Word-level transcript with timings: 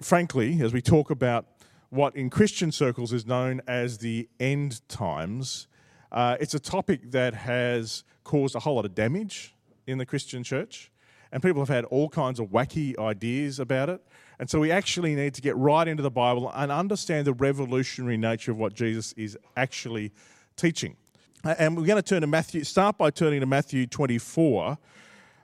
frankly, 0.00 0.60
as 0.62 0.72
we 0.72 0.82
talk 0.82 1.10
about 1.10 1.46
what 1.90 2.14
in 2.16 2.30
Christian 2.30 2.72
circles 2.72 3.12
is 3.12 3.26
known 3.26 3.60
as 3.66 3.98
the 3.98 4.28
end 4.38 4.86
times, 4.88 5.66
uh, 6.12 6.36
it's 6.40 6.54
a 6.54 6.60
topic 6.60 7.10
that 7.12 7.34
has 7.34 8.04
caused 8.24 8.54
a 8.54 8.60
whole 8.60 8.76
lot 8.76 8.84
of 8.84 8.94
damage 8.94 9.54
in 9.86 9.98
the 9.98 10.06
Christian 10.06 10.42
church, 10.42 10.90
and 11.32 11.42
people 11.42 11.60
have 11.60 11.68
had 11.68 11.84
all 11.86 12.08
kinds 12.08 12.40
of 12.40 12.48
wacky 12.48 12.98
ideas 12.98 13.58
about 13.58 13.88
it. 13.88 14.00
And 14.38 14.50
so 14.50 14.60
we 14.60 14.70
actually 14.70 15.14
need 15.14 15.34
to 15.34 15.42
get 15.42 15.56
right 15.56 15.86
into 15.86 16.02
the 16.02 16.10
Bible 16.10 16.50
and 16.54 16.70
understand 16.70 17.26
the 17.26 17.32
revolutionary 17.32 18.16
nature 18.16 18.50
of 18.50 18.58
what 18.58 18.74
Jesus 18.74 19.12
is 19.14 19.38
actually 19.56 20.12
teaching. 20.56 20.96
And 21.44 21.76
we're 21.76 21.86
going 21.86 22.02
to 22.02 22.02
turn 22.02 22.22
to 22.22 22.26
Matthew, 22.26 22.64
start 22.64 22.98
by 22.98 23.10
turning 23.10 23.40
to 23.40 23.46
Matthew 23.46 23.86
24. 23.86 24.78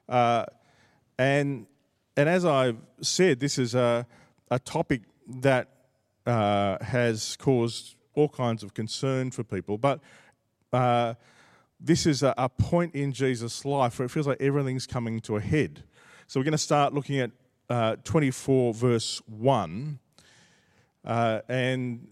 Uh, 0.08 0.44
and, 1.18 1.66
and 2.16 2.28
as 2.28 2.44
I've 2.44 2.78
said, 3.00 3.40
this 3.40 3.58
is 3.58 3.74
a, 3.74 4.06
a 4.52 4.58
topic 4.58 5.00
that 5.26 5.68
uh, 6.26 6.76
has 6.84 7.36
caused 7.36 7.96
all 8.14 8.28
kinds 8.28 8.62
of 8.62 8.74
concern 8.74 9.30
for 9.30 9.42
people. 9.42 9.78
But 9.78 10.00
uh, 10.74 11.14
this 11.80 12.04
is 12.04 12.22
a, 12.22 12.34
a, 12.36 12.50
point 12.50 12.94
in 12.94 13.12
Jesus' 13.12 13.64
life 13.64 13.98
where 13.98 14.06
it 14.06 14.10
feels 14.10 14.26
like 14.26 14.40
everything's 14.42 14.86
coming 14.86 15.20
to 15.20 15.36
a 15.36 15.40
head. 15.40 15.84
So 16.26 16.38
we're 16.38 16.44
going 16.44 16.52
to 16.52 16.58
start 16.58 16.92
looking 16.92 17.18
at 17.18 17.30
uh, 17.70 17.96
24, 18.04 18.74
verse 18.74 19.22
1. 19.26 19.98
Uh, 21.02 21.40
and 21.48 22.06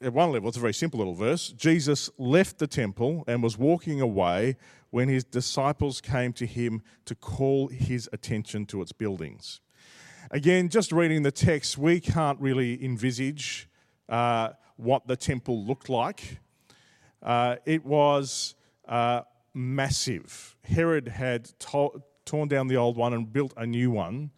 at 0.00 0.12
one 0.12 0.30
level, 0.30 0.48
it's 0.48 0.56
a 0.56 0.60
very 0.60 0.74
simple 0.74 0.98
little 0.98 1.14
verse. 1.14 1.48
Jesus 1.48 2.10
left 2.16 2.58
the 2.58 2.68
temple 2.68 3.24
and 3.26 3.42
was 3.42 3.58
walking 3.58 4.00
away 4.00 4.56
when 4.90 5.08
his 5.08 5.24
disciples 5.24 6.00
came 6.00 6.32
to 6.34 6.46
him 6.46 6.80
to 7.06 7.16
call 7.16 7.68
his 7.68 8.08
attention 8.12 8.66
to 8.66 8.82
its 8.82 8.92
buildings. 8.92 9.60
Again, 10.34 10.70
just 10.70 10.92
reading 10.92 11.24
the 11.24 11.30
text, 11.30 11.76
we 11.76 12.00
can't 12.00 12.40
really 12.40 12.82
envisage 12.82 13.68
uh, 14.08 14.52
what 14.76 15.06
the 15.06 15.14
temple 15.14 15.62
looked 15.62 15.90
like. 15.90 16.38
Uh, 17.22 17.56
it 17.66 17.84
was 17.84 18.54
uh, 18.88 19.20
massive. 19.52 20.56
Herod 20.64 21.08
had 21.08 21.44
to- 21.58 22.02
torn 22.24 22.48
down 22.48 22.68
the 22.68 22.76
old 22.76 22.96
one 22.96 23.12
and 23.12 23.30
built 23.30 23.52
a 23.58 23.66
new 23.66 23.90
one, 23.90 24.30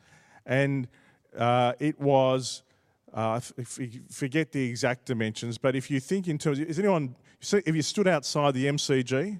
and 0.44 0.88
uh, 1.38 1.74
it 1.78 2.00
was. 2.00 2.64
Uh, 3.12 3.38
forget 4.10 4.50
the 4.50 4.68
exact 4.68 5.04
dimensions, 5.04 5.56
but 5.56 5.76
if 5.76 5.88
you 5.88 6.00
think 6.00 6.26
in 6.26 6.36
terms, 6.36 6.58
is 6.58 6.80
anyone? 6.80 7.14
If 7.40 7.76
you 7.76 7.82
stood 7.82 8.08
outside 8.08 8.54
the 8.54 8.66
MCG, 8.66 9.38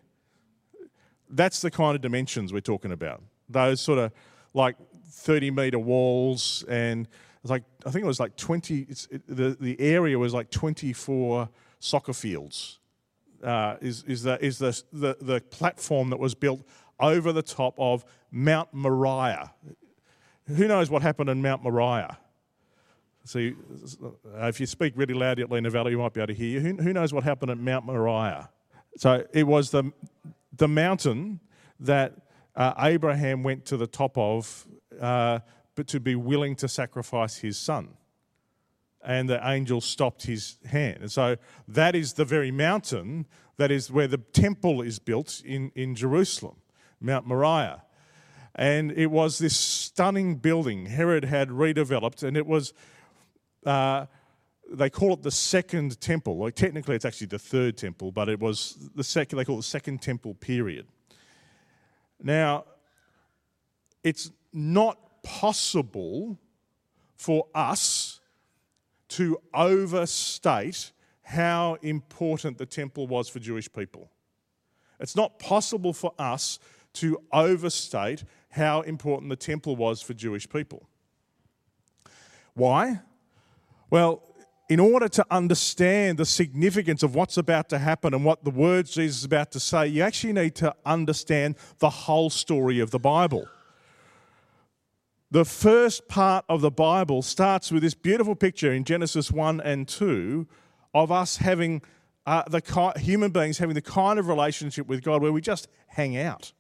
that's 1.30 1.60
the 1.60 1.72
kind 1.72 1.97
of 1.97 2.00
dimensions 2.00 2.52
we're 2.52 2.60
talking 2.60 2.92
about. 2.92 3.20
Those 3.48 3.80
sort 3.80 3.98
of 3.98 4.12
like 4.52 4.77
30 5.14 5.50
meter 5.50 5.78
walls, 5.78 6.64
and 6.68 7.08
like 7.42 7.64
I 7.86 7.90
think 7.90 8.04
it 8.04 8.08
was 8.08 8.20
like 8.20 8.36
20. 8.36 8.86
It, 8.88 9.22
the 9.26 9.56
the 9.60 9.80
area 9.80 10.18
was 10.18 10.34
like 10.34 10.50
24 10.50 11.48
soccer 11.78 12.12
fields 12.12 12.78
uh, 13.44 13.76
is, 13.80 14.02
is, 14.04 14.22
the, 14.22 14.42
is 14.44 14.58
the, 14.58 14.82
the, 14.92 15.16
the 15.20 15.40
platform 15.40 16.10
that 16.10 16.18
was 16.18 16.34
built 16.34 16.62
over 16.98 17.32
the 17.32 17.42
top 17.42 17.74
of 17.78 18.04
Mount 18.30 18.72
Moriah. 18.72 19.52
Who 20.46 20.66
knows 20.66 20.90
what 20.90 21.02
happened 21.02 21.30
in 21.30 21.42
Mount 21.42 21.62
Moriah? 21.62 22.18
See, 23.26 23.54
uh, 24.02 24.46
if 24.46 24.60
you 24.60 24.66
speak 24.66 24.94
really 24.96 25.14
loudly 25.14 25.44
at 25.44 25.50
Lenah 25.50 25.70
Valley, 25.70 25.92
you 25.92 25.98
might 25.98 26.12
be 26.12 26.20
able 26.20 26.28
to 26.28 26.34
hear 26.34 26.48
you. 26.48 26.60
Who, 26.60 26.76
who 26.82 26.92
knows 26.92 27.12
what 27.12 27.24
happened 27.24 27.50
at 27.50 27.58
Mount 27.58 27.86
Moriah? 27.86 28.50
So 28.96 29.24
it 29.32 29.46
was 29.46 29.70
the, 29.70 29.92
the 30.56 30.68
mountain 30.68 31.40
that 31.80 32.14
uh, 32.54 32.74
Abraham 32.78 33.42
went 33.42 33.64
to 33.66 33.76
the 33.76 33.86
top 33.86 34.16
of, 34.16 34.66
uh, 35.00 35.41
but 35.75 35.87
to 35.89 36.00
be 36.00 36.14
willing 36.14 36.56
to 36.56 36.69
sacrifice 36.69 37.39
his 37.39 37.59
son 37.59 37.97
and 39.05 39.28
the 39.28 39.47
angel 39.47 39.81
stopped 39.81 40.25
his 40.25 40.56
hand. 40.64 40.98
And 41.03 41.12
so 41.12 41.37
that 41.69 41.94
is 41.94 42.15
the 42.15 42.25
very 42.25 42.50
mountain 42.50 43.27
that 43.56 43.71
is 43.71 43.91
where 43.91 44.09
the 44.09 44.19
temple 44.19 44.81
is 44.81 44.99
built 44.99 45.43
in, 45.44 45.71
in 45.75 45.94
Jerusalem, 45.94 46.56
Mount 47.00 47.27
Moriah. 47.27 47.83
And 48.54 48.91
it 48.93 49.06
was 49.06 49.38
this 49.38 49.56
stunning 49.56 50.37
building 50.37 50.87
Herod 50.87 51.25
had 51.25 51.50
redeveloped, 51.50 52.22
and 52.22 52.37
it 52.37 52.47
was, 52.47 52.72
uh, 53.66 54.06
they 54.71 54.91
call 54.91 55.12
it 55.15 55.22
the 55.22 55.31
second 55.31 56.00
temple. 56.00 56.38
Like 56.38 56.54
technically, 56.54 56.97
it's 56.97 57.04
actually 57.04 57.27
the 57.28 57.38
third 57.38 57.77
temple, 57.77 58.10
but 58.10 58.28
it 58.28 58.41
was 58.41 58.91
the 58.94 59.04
second, 59.04 59.38
they 59.38 59.44
call 59.44 59.56
it 59.56 59.59
the 59.59 59.65
second 59.65 60.03
temple 60.03 60.34
period. 60.34 60.87
Now, 62.22 62.65
it's 64.03 64.31
not 64.54 65.22
possible 65.22 66.38
for 67.16 67.47
us 67.54 68.20
to 69.09 69.38
overstate 69.53 70.92
how 71.22 71.75
important 71.82 72.59
the 72.59 72.66
temple 72.66 73.06
was 73.06 73.28
for 73.28 73.38
Jewish 73.41 73.72
people. 73.72 74.10
It's 75.00 75.16
not 75.16 75.38
possible 75.38 75.92
for 75.92 76.12
us 76.19 76.59
to 76.94 77.20
overstate 77.32 78.25
how 78.50 78.82
important 78.82 79.31
the 79.31 79.37
temple 79.37 79.75
was 79.75 80.00
for 80.00 80.15
Jewish 80.15 80.48
people. 80.48 80.88
Why? 82.54 83.00
Well, 83.91 84.22
in 84.69 84.81
order 84.81 85.09
to 85.09 85.26
understand 85.31 86.19
the 86.19 86.25
significance 86.25 87.03
of 87.03 87.15
what's 87.15 87.36
about 87.36 87.69
to 87.71 87.78
happen 87.78 88.15
and 88.15 88.25
what 88.25 88.44
the 88.44 88.50
words 88.50 88.94
Jesus 88.94 89.19
is 89.19 89.25
about 89.25 89.50
to 89.53 89.60
say, 89.60 89.88
you 89.88 90.03
actually 90.03 90.32
need 90.32 90.54
to 90.56 90.75
understand 90.86 91.56
the 91.78 91.91
whole 91.91 92.31
story 92.31 92.81
of 92.81 92.91
the 92.91 92.98
Bible 92.98 93.48
the 95.34 95.45
first 95.45 96.06
part 96.06 96.45
of 96.49 96.61
the 96.61 96.71
Bible 96.71 97.21
starts 97.21 97.72
with 97.72 97.83
this 97.83 97.93
beautiful 97.93 98.37
picture 98.37 98.72
in 98.72 98.84
Genesis 98.84 99.33
1 99.33 99.61
and 99.62 99.89
2 99.89 100.47
of 100.95 101.11
us 101.11 101.39
having 101.39 101.83
uh, 102.25 102.45
the 102.49 102.93
human 102.99 103.33
beings 103.33 103.59
having 103.59 103.75
the 103.75 103.83
kind 103.83 104.21
of 104.21 104.28
relationship 104.28 104.87
with 104.87 105.03
God 105.03 105.22
where 105.22 105.33
we 105.33 105.41
just 105.41 105.67
hang 105.89 106.17
out, 106.17 106.53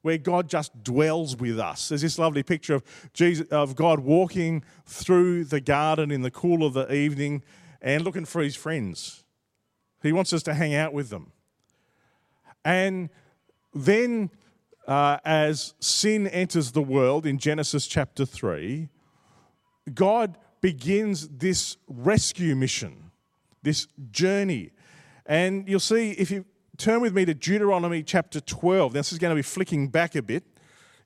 where 0.00 0.16
God 0.16 0.48
just 0.48 0.82
dwells 0.82 1.36
with 1.36 1.60
us. 1.60 1.90
There's 1.90 2.00
this 2.00 2.18
lovely 2.18 2.42
picture 2.42 2.76
of 2.76 2.84
Jesus, 3.12 3.46
of 3.50 3.76
God 3.76 4.00
walking 4.00 4.64
through 4.86 5.44
the 5.44 5.60
garden 5.60 6.10
in 6.10 6.22
the 6.22 6.30
cool 6.30 6.64
of 6.64 6.72
the 6.72 6.90
evening 6.90 7.42
and 7.82 8.02
looking 8.02 8.24
for 8.24 8.40
his 8.40 8.56
friends. 8.56 9.24
He 10.02 10.10
wants 10.10 10.32
us 10.32 10.42
to 10.44 10.54
hang 10.54 10.74
out 10.74 10.94
with 10.94 11.10
them. 11.10 11.32
And 12.64 13.10
then 13.74 14.30
uh, 14.86 15.18
as 15.24 15.74
sin 15.80 16.26
enters 16.26 16.72
the 16.72 16.82
world 16.82 17.26
in 17.26 17.38
Genesis 17.38 17.86
chapter 17.86 18.24
3, 18.24 18.88
God 19.94 20.38
begins 20.60 21.28
this 21.28 21.76
rescue 21.88 22.54
mission, 22.56 23.10
this 23.62 23.86
journey. 24.10 24.70
And 25.26 25.68
you'll 25.68 25.80
see 25.80 26.12
if 26.12 26.30
you 26.30 26.44
turn 26.76 27.00
with 27.00 27.14
me 27.14 27.24
to 27.24 27.34
Deuteronomy 27.34 28.02
chapter 28.02 28.40
12, 28.40 28.92
this 28.92 29.12
is 29.12 29.18
going 29.18 29.30
to 29.30 29.36
be 29.36 29.42
flicking 29.42 29.88
back 29.88 30.14
a 30.14 30.22
bit 30.22 30.44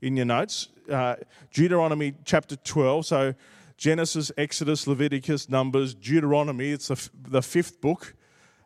in 0.01 0.17
your 0.17 0.27
notes. 0.27 0.69
Uh, 0.91 1.17
Deuteronomy 1.53 2.15
chapter 2.25 2.57
12. 2.57 3.07
So 3.07 3.35
Genesis, 3.77 4.33
Exodus, 4.39 4.87
Leviticus, 4.87 5.49
Numbers, 5.49 5.95
Deuteronomy, 5.95 6.71
it's 6.71 6.89
the, 6.89 7.11
the 7.29 7.43
fifth 7.43 7.81
book. 7.81 8.15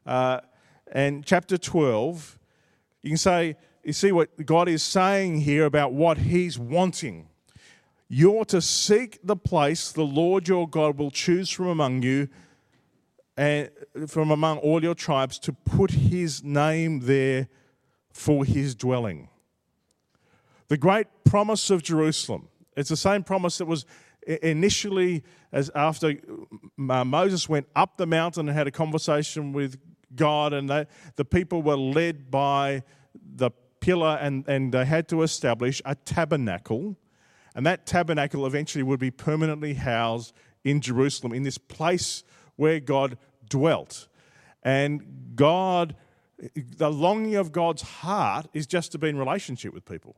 Uh, 0.06 0.40
and 0.92 1.24
chapter 1.24 1.56
12, 1.56 2.38
you 3.02 3.10
can 3.10 3.16
say, 3.16 3.56
you 3.82 3.92
see 3.92 4.12
what 4.12 4.44
God 4.44 4.68
is 4.68 4.82
saying 4.82 5.40
here 5.40 5.64
about 5.64 5.92
what 5.92 6.18
He's 6.18 6.58
wanting. 6.58 7.28
You're 8.08 8.44
to 8.46 8.60
seek 8.60 9.18
the 9.22 9.36
place 9.36 9.92
the 9.92 10.02
Lord 10.02 10.48
your 10.48 10.68
God 10.68 10.98
will 10.98 11.10
choose 11.10 11.48
from 11.50 11.68
among 11.68 12.02
you 12.02 12.28
and 13.36 13.70
from 14.06 14.30
among 14.30 14.58
all 14.58 14.82
your 14.82 14.94
tribes 14.94 15.38
to 15.40 15.52
put 15.52 15.92
His 15.92 16.42
name 16.42 17.00
there 17.00 17.48
for 18.12 18.44
His 18.44 18.74
dwelling. 18.74 19.28
The 20.68 20.76
great 20.76 21.06
promise 21.24 21.70
of 21.70 21.82
Jerusalem. 21.82 22.48
It's 22.76 22.90
the 22.90 22.96
same 22.96 23.24
promise 23.24 23.58
that 23.58 23.66
was 23.66 23.86
initially 24.26 25.22
as 25.52 25.70
after 25.74 26.14
uh, 26.78 27.04
Moses 27.04 27.48
went 27.48 27.66
up 27.74 27.96
the 27.96 28.06
mountain 28.06 28.48
and 28.48 28.56
had 28.56 28.66
a 28.66 28.70
conversation 28.70 29.52
with 29.52 29.78
God, 30.14 30.52
and 30.52 30.68
they, 30.68 30.86
the 31.16 31.24
people 31.24 31.62
were 31.62 31.76
led 31.76 32.30
by 32.30 32.82
the 33.14 33.50
pillar 33.80 34.18
and, 34.20 34.46
and 34.46 34.72
they 34.72 34.84
had 34.84 35.08
to 35.08 35.22
establish 35.22 35.82
a 35.84 35.94
tabernacle. 35.94 36.96
And 37.54 37.66
that 37.66 37.86
tabernacle 37.86 38.46
eventually 38.46 38.82
would 38.82 39.00
be 39.00 39.10
permanently 39.10 39.74
housed 39.74 40.32
in 40.62 40.80
Jerusalem, 40.80 41.32
in 41.32 41.42
this 41.42 41.58
place 41.58 42.22
where 42.56 42.80
God 42.80 43.18
dwelt. 43.48 44.08
And 44.62 45.32
God, 45.34 45.96
the 46.54 46.90
longing 46.90 47.36
of 47.36 47.50
God's 47.50 47.82
heart 47.82 48.46
is 48.52 48.66
just 48.66 48.92
to 48.92 48.98
be 48.98 49.08
in 49.08 49.18
relationship 49.18 49.72
with 49.72 49.84
people. 49.84 50.16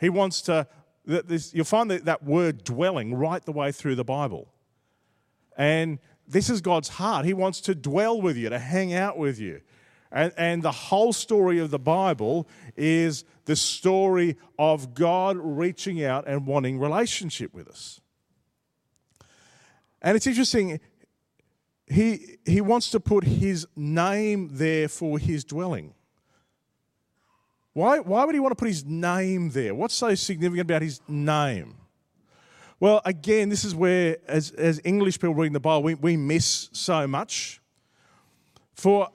He 0.00 0.08
wants 0.08 0.40
to, 0.42 0.66
you'll 1.06 1.64
find 1.64 1.90
that, 1.90 2.06
that 2.06 2.24
word 2.24 2.64
dwelling 2.64 3.14
right 3.14 3.44
the 3.44 3.52
way 3.52 3.72
through 3.72 3.96
the 3.96 4.04
Bible. 4.04 4.48
And 5.56 5.98
this 6.26 6.48
is 6.50 6.60
God's 6.60 6.88
heart. 6.88 7.24
He 7.24 7.34
wants 7.34 7.60
to 7.62 7.74
dwell 7.74 8.20
with 8.20 8.36
you, 8.36 8.48
to 8.48 8.58
hang 8.58 8.94
out 8.94 9.18
with 9.18 9.38
you. 9.38 9.60
And, 10.10 10.32
and 10.36 10.62
the 10.62 10.72
whole 10.72 11.12
story 11.12 11.58
of 11.58 11.70
the 11.70 11.78
Bible 11.78 12.48
is 12.76 13.24
the 13.44 13.56
story 13.56 14.36
of 14.58 14.94
God 14.94 15.36
reaching 15.38 16.02
out 16.02 16.26
and 16.26 16.46
wanting 16.46 16.78
relationship 16.78 17.52
with 17.52 17.68
us. 17.68 18.00
And 20.00 20.16
it's 20.16 20.26
interesting, 20.26 20.80
he, 21.86 22.38
he 22.44 22.60
wants 22.60 22.90
to 22.90 23.00
put 23.00 23.24
his 23.24 23.66
name 23.76 24.50
there 24.52 24.88
for 24.88 25.18
his 25.18 25.44
dwelling. 25.44 25.94
Why, 27.72 27.98
why 28.00 28.24
would 28.24 28.34
he 28.34 28.40
want 28.40 28.52
to 28.52 28.56
put 28.56 28.68
his 28.68 28.84
name 28.84 29.50
there? 29.50 29.74
What's 29.74 29.94
so 29.94 30.14
significant 30.14 30.68
about 30.68 30.82
his 30.82 31.00
name? 31.06 31.76
Well, 32.80 33.00
again, 33.04 33.48
this 33.48 33.64
is 33.64 33.74
where, 33.74 34.18
as, 34.26 34.52
as 34.52 34.80
English 34.84 35.18
people 35.18 35.34
reading 35.34 35.52
the 35.52 35.60
Bible, 35.60 35.82
we, 35.82 35.94
we 35.94 36.16
miss 36.16 36.70
so 36.72 37.06
much. 37.06 37.60
For, 38.74 39.08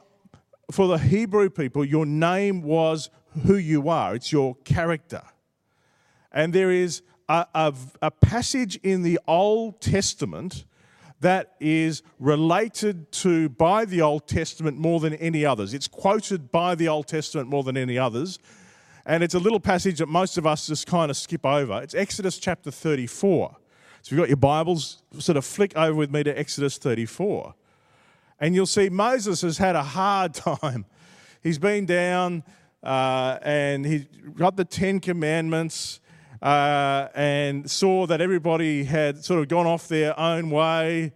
for 0.71 0.87
the 0.87 0.97
Hebrew 0.97 1.49
people, 1.49 1.83
your 1.85 2.05
name 2.05 2.61
was 2.61 3.09
who 3.45 3.55
you 3.55 3.89
are, 3.89 4.15
it's 4.15 4.31
your 4.31 4.55
character. 4.63 5.21
And 6.31 6.53
there 6.53 6.71
is 6.71 7.01
a, 7.29 7.45
a, 7.53 7.73
a 8.01 8.11
passage 8.11 8.77
in 8.77 9.03
the 9.03 9.19
Old 9.27 9.81
Testament 9.81 10.65
that 11.19 11.53
is 11.59 12.03
related 12.19 13.11
to 13.13 13.49
by 13.49 13.85
the 13.85 14.01
Old 14.01 14.27
Testament 14.27 14.77
more 14.77 14.99
than 14.99 15.13
any 15.15 15.45
others. 15.45 15.73
It's 15.73 15.87
quoted 15.87 16.51
by 16.51 16.75
the 16.75 16.89
Old 16.89 17.07
Testament 17.07 17.49
more 17.49 17.63
than 17.63 17.77
any 17.77 17.97
others. 17.97 18.39
And 19.05 19.23
it's 19.23 19.33
a 19.33 19.39
little 19.39 19.59
passage 19.59 19.99
that 19.99 20.07
most 20.07 20.37
of 20.37 20.45
us 20.45 20.67
just 20.67 20.85
kind 20.85 21.09
of 21.09 21.17
skip 21.17 21.45
over. 21.45 21.81
It's 21.81 21.95
Exodus 21.95 22.37
chapter 22.37 22.71
34. 22.71 23.55
So 24.01 24.07
if 24.07 24.11
you've 24.11 24.19
got 24.19 24.27
your 24.27 24.37
Bibles, 24.37 25.01
sort 25.19 25.37
of 25.37 25.45
flick 25.45 25.75
over 25.77 25.95
with 25.95 26.11
me 26.11 26.23
to 26.23 26.37
Exodus 26.37 26.77
34. 26.77 27.53
And 28.43 28.53
you'll 28.53 28.65
see 28.65 28.89
Moses 28.89 29.41
has 29.43 29.57
had 29.57 29.77
a 29.77 29.83
hard 29.83 30.33
time. 30.33 30.85
He's 31.41 31.57
been 31.57 31.85
down 31.85 32.43
uh, 32.83 33.39
and 33.41 33.85
he 33.85 33.99
got 34.35 34.57
the 34.57 34.65
Ten 34.65 34.99
Commandments 34.99 36.01
uh, 36.41 37.07
and 37.15 37.71
saw 37.71 38.05
that 38.05 38.19
everybody 38.19 38.83
had 38.83 39.23
sort 39.23 39.39
of 39.39 39.47
gone 39.47 39.65
off 39.65 39.87
their 39.87 40.19
own 40.19 40.49
way. 40.49 41.13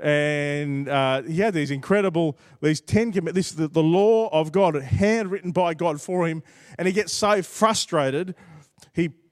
And 0.00 0.88
uh, 0.88 1.20
he 1.20 1.40
had 1.40 1.52
these 1.52 1.70
incredible, 1.70 2.38
these 2.62 2.80
ten 2.80 3.10
this 3.10 3.52
the, 3.52 3.68
the 3.68 3.82
law 3.82 4.30
of 4.32 4.50
God, 4.50 4.74
handwritten 4.76 5.52
by 5.52 5.74
God 5.74 6.00
for 6.00 6.26
him, 6.26 6.42
and 6.78 6.88
he 6.88 6.94
gets 6.94 7.12
so 7.12 7.42
frustrated, 7.42 8.34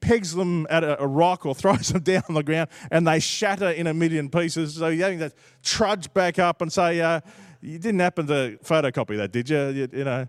pegs 0.01 0.33
them 0.33 0.67
at 0.69 0.83
a, 0.83 1.01
a 1.01 1.07
rock 1.07 1.45
or 1.45 1.55
throws 1.61 1.89
them 1.89 2.01
down 2.01 2.23
on 2.27 2.35
the 2.35 2.43
ground, 2.43 2.69
and 2.91 3.07
they 3.07 3.19
shatter 3.19 3.69
in 3.69 3.87
a 3.87 3.93
million 3.93 4.29
pieces. 4.29 4.75
So 4.75 4.89
he's 4.89 5.01
having 5.01 5.19
to 5.19 5.31
trudge 5.63 6.13
back 6.13 6.39
up 6.39 6.61
and 6.61 6.71
say, 6.71 6.99
uh, 6.99 7.21
"You 7.61 7.79
didn't 7.79 7.99
happen 8.01 8.27
to 8.27 8.57
photocopy 8.63 9.17
that, 9.17 9.31
did 9.31 9.49
you?" 9.49 9.67
You, 9.69 9.87
you 9.91 10.03
know. 10.03 10.27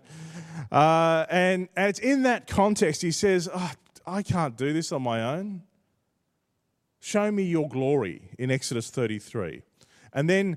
Uh, 0.71 1.27
and, 1.29 1.69
and 1.77 1.89
it's 1.89 1.99
in 1.99 2.23
that 2.23 2.47
context 2.47 3.03
he 3.03 3.11
says, 3.11 3.49
oh, 3.53 3.73
I 4.07 4.23
can't 4.23 4.57
do 4.57 4.73
this 4.73 4.91
on 4.91 5.03
my 5.03 5.23
own. 5.23 5.63
Show 7.01 7.31
me 7.31 7.43
your 7.43 7.69
glory 7.69 8.31
in 8.39 8.51
Exodus 8.51 8.89
33. 8.91 9.63
And 10.13 10.31
then 10.31 10.57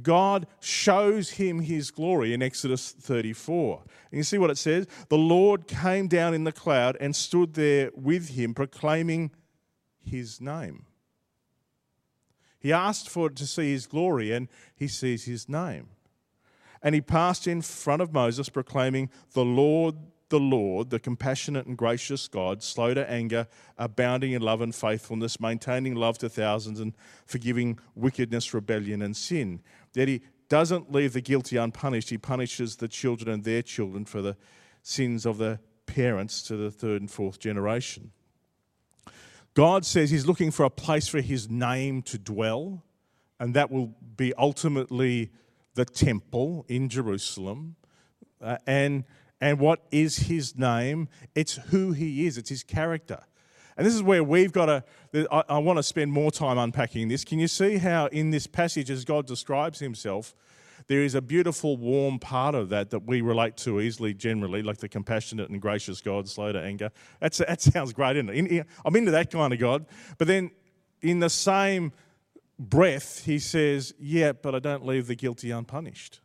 God 0.00 0.46
shows 0.60 1.30
him 1.30 1.60
his 1.60 1.90
glory 1.90 2.32
in 2.32 2.42
Exodus 2.42 2.92
34. 2.92 3.82
And 4.10 4.18
you 4.18 4.22
see 4.22 4.38
what 4.38 4.50
it 4.50 4.58
says? 4.58 4.86
The 5.08 5.18
Lord 5.18 5.66
came 5.66 6.08
down 6.08 6.32
in 6.32 6.44
the 6.44 6.52
cloud 6.52 6.96
and 6.98 7.14
stood 7.14 7.54
there 7.54 7.90
with 7.94 8.30
him, 8.30 8.54
proclaiming 8.54 9.32
his 10.02 10.40
name. 10.40 10.86
He 12.58 12.72
asked 12.72 13.08
for 13.08 13.26
it 13.26 13.36
to 13.36 13.46
see 13.46 13.72
his 13.72 13.86
glory, 13.86 14.32
and 14.32 14.48
he 14.74 14.88
sees 14.88 15.24
his 15.24 15.48
name. 15.48 15.88
And 16.80 16.94
he 16.94 17.00
passed 17.00 17.46
in 17.46 17.60
front 17.60 18.02
of 18.02 18.12
Moses, 18.12 18.48
proclaiming, 18.48 19.10
The 19.34 19.44
Lord, 19.44 19.96
the 20.28 20.40
Lord, 20.40 20.90
the 20.90 20.98
compassionate 20.98 21.66
and 21.66 21.76
gracious 21.76 22.26
God, 22.28 22.62
slow 22.62 22.94
to 22.94 23.08
anger, 23.10 23.48
abounding 23.76 24.32
in 24.32 24.42
love 24.42 24.60
and 24.60 24.74
faithfulness, 24.74 25.40
maintaining 25.40 25.94
love 25.94 26.18
to 26.18 26.28
thousands, 26.28 26.80
and 26.80 26.94
forgiving 27.26 27.78
wickedness, 27.94 28.54
rebellion, 28.54 29.02
and 29.02 29.16
sin. 29.16 29.60
Yet 29.94 30.08
he 30.08 30.22
doesn't 30.48 30.92
leave 30.92 31.12
the 31.12 31.20
guilty 31.20 31.56
unpunished. 31.56 32.10
He 32.10 32.18
punishes 32.18 32.76
the 32.76 32.88
children 32.88 33.30
and 33.30 33.44
their 33.44 33.62
children 33.62 34.04
for 34.04 34.22
the 34.22 34.36
sins 34.82 35.24
of 35.24 35.38
the 35.38 35.60
parents 35.86 36.42
to 36.42 36.56
the 36.56 36.70
third 36.70 37.00
and 37.00 37.10
fourth 37.10 37.38
generation. 37.38 38.12
God 39.54 39.84
says 39.84 40.10
he's 40.10 40.26
looking 40.26 40.50
for 40.50 40.64
a 40.64 40.70
place 40.70 41.08
for 41.08 41.20
his 41.20 41.50
name 41.50 42.02
to 42.02 42.18
dwell, 42.18 42.82
and 43.38 43.54
that 43.54 43.70
will 43.70 43.94
be 44.16 44.32
ultimately 44.34 45.30
the 45.74 45.84
temple 45.84 46.64
in 46.68 46.88
Jerusalem. 46.88 47.76
Uh, 48.40 48.56
and 48.66 49.04
and 49.40 49.58
what 49.58 49.84
is 49.90 50.18
his 50.28 50.56
name? 50.56 51.08
It's 51.34 51.56
who 51.56 51.92
he 51.92 52.26
is, 52.26 52.38
it's 52.38 52.48
his 52.48 52.62
character. 52.62 53.20
And 53.76 53.86
this 53.86 53.94
is 53.94 54.02
where 54.02 54.22
we've 54.22 54.52
got 54.52 54.66
to, 54.66 55.28
I, 55.30 55.58
want 55.58 55.78
to 55.78 55.82
spend 55.82 56.12
more 56.12 56.30
time 56.30 56.58
unpacking 56.58 57.08
this. 57.08 57.24
Can 57.24 57.38
you 57.38 57.48
see 57.48 57.78
how 57.78 58.06
in 58.06 58.30
this 58.30 58.46
passage, 58.46 58.90
as 58.90 59.04
God 59.04 59.26
describes 59.26 59.78
himself, 59.78 60.34
there 60.88 61.02
is 61.02 61.14
a 61.14 61.22
beautiful, 61.22 61.76
warm 61.76 62.18
part 62.18 62.54
of 62.54 62.68
that 62.70 62.90
that 62.90 63.06
we 63.06 63.20
relate 63.20 63.56
to 63.58 63.80
easily, 63.80 64.12
generally, 64.14 64.62
like 64.62 64.78
the 64.78 64.88
compassionate 64.88 65.48
and 65.48 65.60
gracious 65.60 66.00
God, 66.00 66.28
slow 66.28 66.52
to 66.52 66.60
anger. 66.60 66.90
That's, 67.20 67.38
that 67.38 67.60
sounds 67.60 67.92
great, 67.92 68.16
isn't 68.16 68.28
it? 68.28 68.66
I'm 68.84 68.96
into 68.96 69.12
that 69.12 69.30
kind 69.30 69.52
of 69.52 69.58
God. 69.58 69.86
But 70.18 70.28
then 70.28 70.50
in 71.00 71.20
the 71.20 71.30
same 71.30 71.92
breath, 72.58 73.24
he 73.24 73.38
says, 73.38 73.94
Yeah, 73.98 74.32
but 74.32 74.54
I 74.54 74.58
don't 74.58 74.84
leave 74.84 75.06
the 75.06 75.16
guilty 75.16 75.50
unpunished 75.50 76.20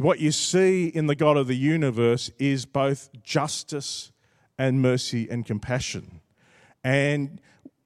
what 0.00 0.20
you 0.20 0.32
see 0.32 0.86
in 0.86 1.06
the 1.06 1.14
God 1.14 1.36
of 1.36 1.46
the 1.46 1.56
universe 1.56 2.30
is 2.38 2.66
both 2.66 3.10
justice 3.22 4.12
and 4.58 4.82
mercy 4.82 5.28
and 5.30 5.46
compassion. 5.46 6.20
And 6.84 7.40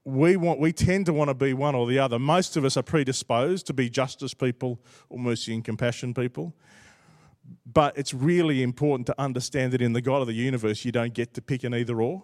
we 0.04 0.36
want 0.36 0.58
we 0.58 0.72
tend 0.72 1.06
to 1.06 1.12
want 1.12 1.28
to 1.28 1.34
be 1.34 1.52
one 1.52 1.74
or 1.74 1.86
the 1.86 1.98
other. 1.98 2.18
Most 2.18 2.56
of 2.56 2.64
us 2.64 2.76
are 2.76 2.82
predisposed 2.82 3.66
to 3.66 3.72
be 3.72 3.88
justice 3.88 4.34
people 4.34 4.80
or 5.08 5.18
mercy 5.18 5.54
and 5.54 5.64
compassion 5.64 6.14
people. 6.14 6.54
But 7.66 7.96
it's 7.96 8.14
really 8.14 8.62
important 8.62 9.06
to 9.08 9.20
understand 9.20 9.72
that 9.72 9.82
in 9.82 9.92
the 9.92 10.00
God 10.00 10.20
of 10.20 10.26
the 10.26 10.34
universe, 10.34 10.84
you 10.84 10.92
don't 10.92 11.14
get 11.14 11.34
to 11.34 11.42
pick 11.42 11.64
an 11.64 11.74
either 11.74 12.00
or. 12.00 12.22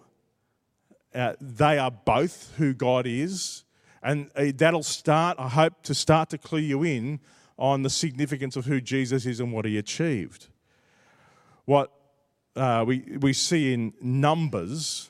Uh, 1.13 1.33
they 1.41 1.77
are 1.77 1.91
both 1.91 2.53
who 2.57 2.73
God 2.73 3.05
is. 3.05 3.63
And 4.01 4.29
uh, 4.35 4.45
that'll 4.55 4.83
start, 4.83 5.37
I 5.39 5.49
hope, 5.49 5.81
to 5.83 5.93
start 5.93 6.29
to 6.29 6.37
clue 6.37 6.59
you 6.59 6.83
in 6.83 7.19
on 7.57 7.81
the 7.81 7.89
significance 7.89 8.55
of 8.55 8.65
who 8.65 8.79
Jesus 8.79 9.25
is 9.25 9.39
and 9.41 9.51
what 9.51 9.65
he 9.65 9.77
achieved. 9.77 10.47
What 11.65 11.91
uh, 12.59 12.83
we, 12.85 13.17
we 13.21 13.33
see 13.33 13.73
in 13.73 13.93
Numbers 14.01 15.09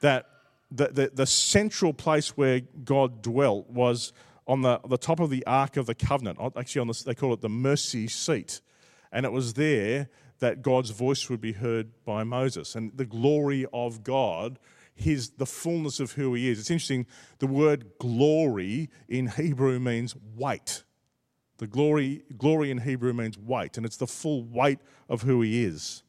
that 0.00 0.26
the, 0.70 0.88
the, 0.88 1.10
the, 1.12 1.26
central 1.26 1.92
place 1.92 2.36
where 2.36 2.60
God 2.84 3.20
dwelt 3.22 3.68
was 3.68 4.12
on 4.46 4.62
the, 4.62 4.78
the 4.88 4.98
top 4.98 5.18
of 5.18 5.30
the 5.30 5.44
Ark 5.46 5.76
of 5.76 5.86
the 5.86 5.94
Covenant. 5.94 6.38
Actually, 6.56 6.80
on 6.82 6.86
the, 6.86 7.02
they 7.04 7.14
call 7.14 7.32
it 7.32 7.40
the 7.40 7.48
mercy 7.48 8.06
seat. 8.06 8.60
And 9.10 9.26
it 9.26 9.32
was 9.32 9.54
there 9.54 10.08
that 10.38 10.62
God's 10.62 10.90
voice 10.90 11.28
would 11.28 11.40
be 11.40 11.52
heard 11.52 11.90
by 12.04 12.22
Moses. 12.22 12.76
And 12.76 12.96
the 12.96 13.06
glory 13.06 13.66
of 13.72 14.04
God, 14.04 14.58
his, 14.94 15.30
the 15.30 15.46
fullness 15.46 15.98
of 15.98 16.12
who 16.12 16.34
he 16.34 16.48
is. 16.48 16.60
It's 16.60 16.70
interesting, 16.70 17.06
the 17.38 17.46
word 17.46 17.86
glory 17.98 18.88
in 19.08 19.28
Hebrew 19.28 19.80
means 19.80 20.14
weight. 20.36 20.84
The 21.56 21.66
glory, 21.66 22.22
glory 22.36 22.70
in 22.70 22.78
Hebrew 22.78 23.12
means 23.12 23.36
weight, 23.36 23.76
and 23.76 23.84
it's 23.84 23.96
the 23.96 24.06
full 24.06 24.44
weight 24.44 24.78
of 25.08 25.22
who 25.22 25.42
he 25.42 25.64
is. 25.64 26.04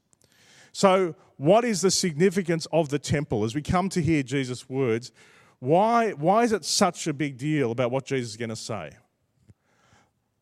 So, 0.72 1.16
what 1.38 1.64
is 1.64 1.82
the 1.82 1.92
significance 1.92 2.68
of 2.72 2.90
the 2.90 3.00
temple? 3.00 3.44
As 3.44 3.56
we 3.56 3.62
come 3.62 3.90
to 3.90 4.02
hear 4.02 4.24
Jesus' 4.24 4.70
words, 4.70 5.12
why, 5.60 6.12
why 6.12 6.44
is 6.44 6.52
it 6.52 6.66
such 6.66 7.08
a 7.08 7.14
big 7.14 7.38
deal 7.38 7.72
about 7.72 7.92
what 7.92 8.06
Jesus 8.06 8.32
is 8.32 8.38
going 8.38 8.50
to 8.50 8.56
say? 8.56 8.92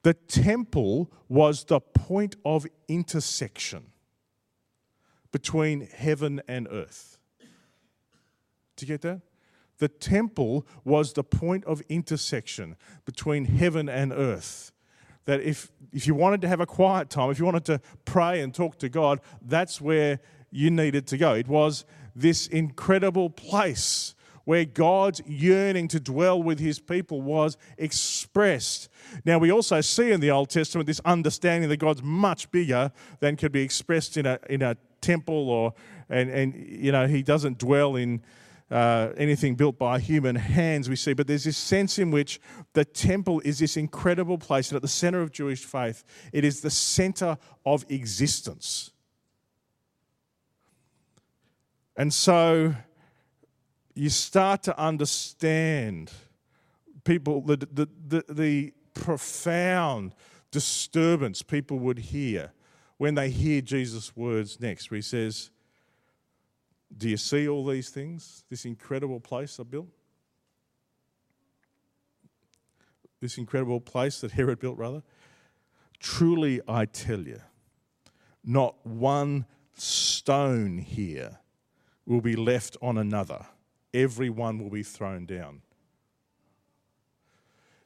The 0.04 0.14
temple 0.14 1.12
was 1.28 1.66
the 1.66 1.80
point 1.80 2.36
of 2.46 2.66
intersection 2.88 3.88
between 5.32 5.88
heaven 5.88 6.42
and 6.48 6.68
earth. 6.72 7.18
Do 8.76 8.86
you 8.86 8.88
get 8.88 9.02
that? 9.02 9.22
The 9.80 9.88
temple 9.88 10.66
was 10.84 11.14
the 11.14 11.24
point 11.24 11.66
of 11.66 11.82
intersection 11.90 12.76
between 13.06 13.46
heaven 13.46 13.90
and 13.90 14.12
earth 14.12 14.72
that 15.28 15.42
if, 15.42 15.72
if 15.92 16.08
you 16.08 16.16
wanted 16.16 16.42
to 16.42 16.48
have 16.48 16.62
a 16.62 16.66
quiet 16.66 17.10
time, 17.10 17.30
if 17.30 17.38
you 17.38 17.46
wanted 17.46 17.66
to 17.66 17.82
pray 18.06 18.42
and 18.42 18.56
talk 18.56 18.80
to 18.80 18.90
God, 18.90 19.20
that's 19.42 19.80
where 19.80 20.20
you 20.50 20.72
needed 20.72 21.06
to 21.08 21.18
go. 21.18 21.34
It 21.34 21.48
was 21.48 21.86
this 22.16 22.48
incredible 22.48 23.30
place 23.30 24.16
where 24.46 24.64
God's 24.64 25.22
yearning 25.28 25.90
to 25.90 26.00
dwell 26.00 26.42
with 26.42 26.60
his 26.60 26.80
people 26.80 27.22
was 27.22 27.58
expressed. 27.78 28.88
Now, 29.26 29.38
we 29.38 29.52
also 29.52 29.82
see 29.82 30.12
in 30.12 30.22
the 30.22 30.32
Old 30.32 30.50
Testament 30.50 30.88
this 30.88 31.02
understanding 31.04 31.70
that 31.70 31.78
God's 31.78 32.02
much 32.02 32.50
bigger 32.50 32.94
than 33.20 33.36
could 33.36 33.52
be 33.52 33.62
expressed 33.62 34.16
in 34.16 34.26
a, 34.26 34.40
in 34.50 34.62
a 34.62 34.78
temple 35.02 35.50
or, 35.50 35.74
and, 36.10 36.30
and, 36.30 36.56
you 36.56 36.94
know, 36.94 37.06
he 37.08 37.22
doesn't 37.22 37.58
dwell 37.58 37.98
in 37.98 38.22
uh, 38.70 39.10
anything 39.18 39.56
built 39.56 39.78
by 39.78 40.00
human 40.00 40.36
hands, 40.36 40.90
we 40.90 40.96
see, 40.96 41.14
but 41.14 41.28
there's 41.28 41.46
this 41.46 41.58
sense 41.58 42.00
in 42.00 42.12
which 42.12 42.42
the 42.74 42.84
temple 42.84 43.42
is 43.46 43.60
this 43.60 43.78
incredible 43.78 44.38
place, 44.38 44.70
and 44.70 44.76
at 44.76 44.82
the 44.82 44.88
center 44.88 45.22
of 45.22 45.32
Jewish 45.32 45.64
faith, 45.64 46.04
it 46.34 46.44
is 46.44 46.62
the 46.62 46.70
center 46.70 47.38
of 47.66 47.86
existence. 47.90 48.92
And 51.96 52.14
so 52.14 52.76
you 53.96 54.10
start 54.10 54.64
to 54.64 54.80
understand 54.80 56.12
people, 57.04 57.42
the, 57.42 57.58
the, 57.58 57.90
the, 58.08 58.26
the 58.30 58.74
profound 58.94 60.14
disturbance 60.52 61.42
people 61.42 61.80
would 61.80 62.00
hear 62.00 62.52
when 62.98 63.16
they 63.16 63.30
hear 63.30 63.62
Jesus' 63.62 64.16
words 64.16 64.60
next, 64.60 64.92
where 64.92 64.98
he 64.98 65.02
says, 65.02 65.52
Do 66.96 67.10
you 67.10 67.18
see 67.18 67.48
all 67.48 67.66
these 67.66 67.90
things? 67.90 68.44
This 68.50 68.66
incredible 68.66 69.20
place 69.20 69.60
I 69.60 69.64
built? 69.64 69.88
This 73.20 73.38
incredible 73.38 73.82
place 73.82 74.22
that 74.22 74.32
Herod 74.32 74.60
built, 74.60 74.78
rather? 74.78 75.04
Truly, 76.00 76.62
I 76.68 76.86
tell 76.86 77.22
you, 77.22 77.42
not 78.44 78.76
one 78.86 79.46
stone 79.74 80.78
here 80.78 81.40
will 82.06 82.22
be 82.22 82.36
left 82.36 82.78
on 82.82 82.98
another. 82.98 83.46
Every 83.94 84.30
one 84.30 84.60
will 84.60 84.70
be 84.70 84.84
thrown 84.84 85.26
down. 85.26 85.62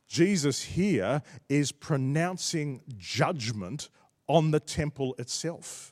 Jesus 0.07 0.61
here 0.61 1.21
is 1.47 1.71
pronouncing 1.71 2.81
judgment 2.97 3.89
on 4.27 4.51
the 4.51 4.59
temple 4.59 5.15
itself. 5.17 5.90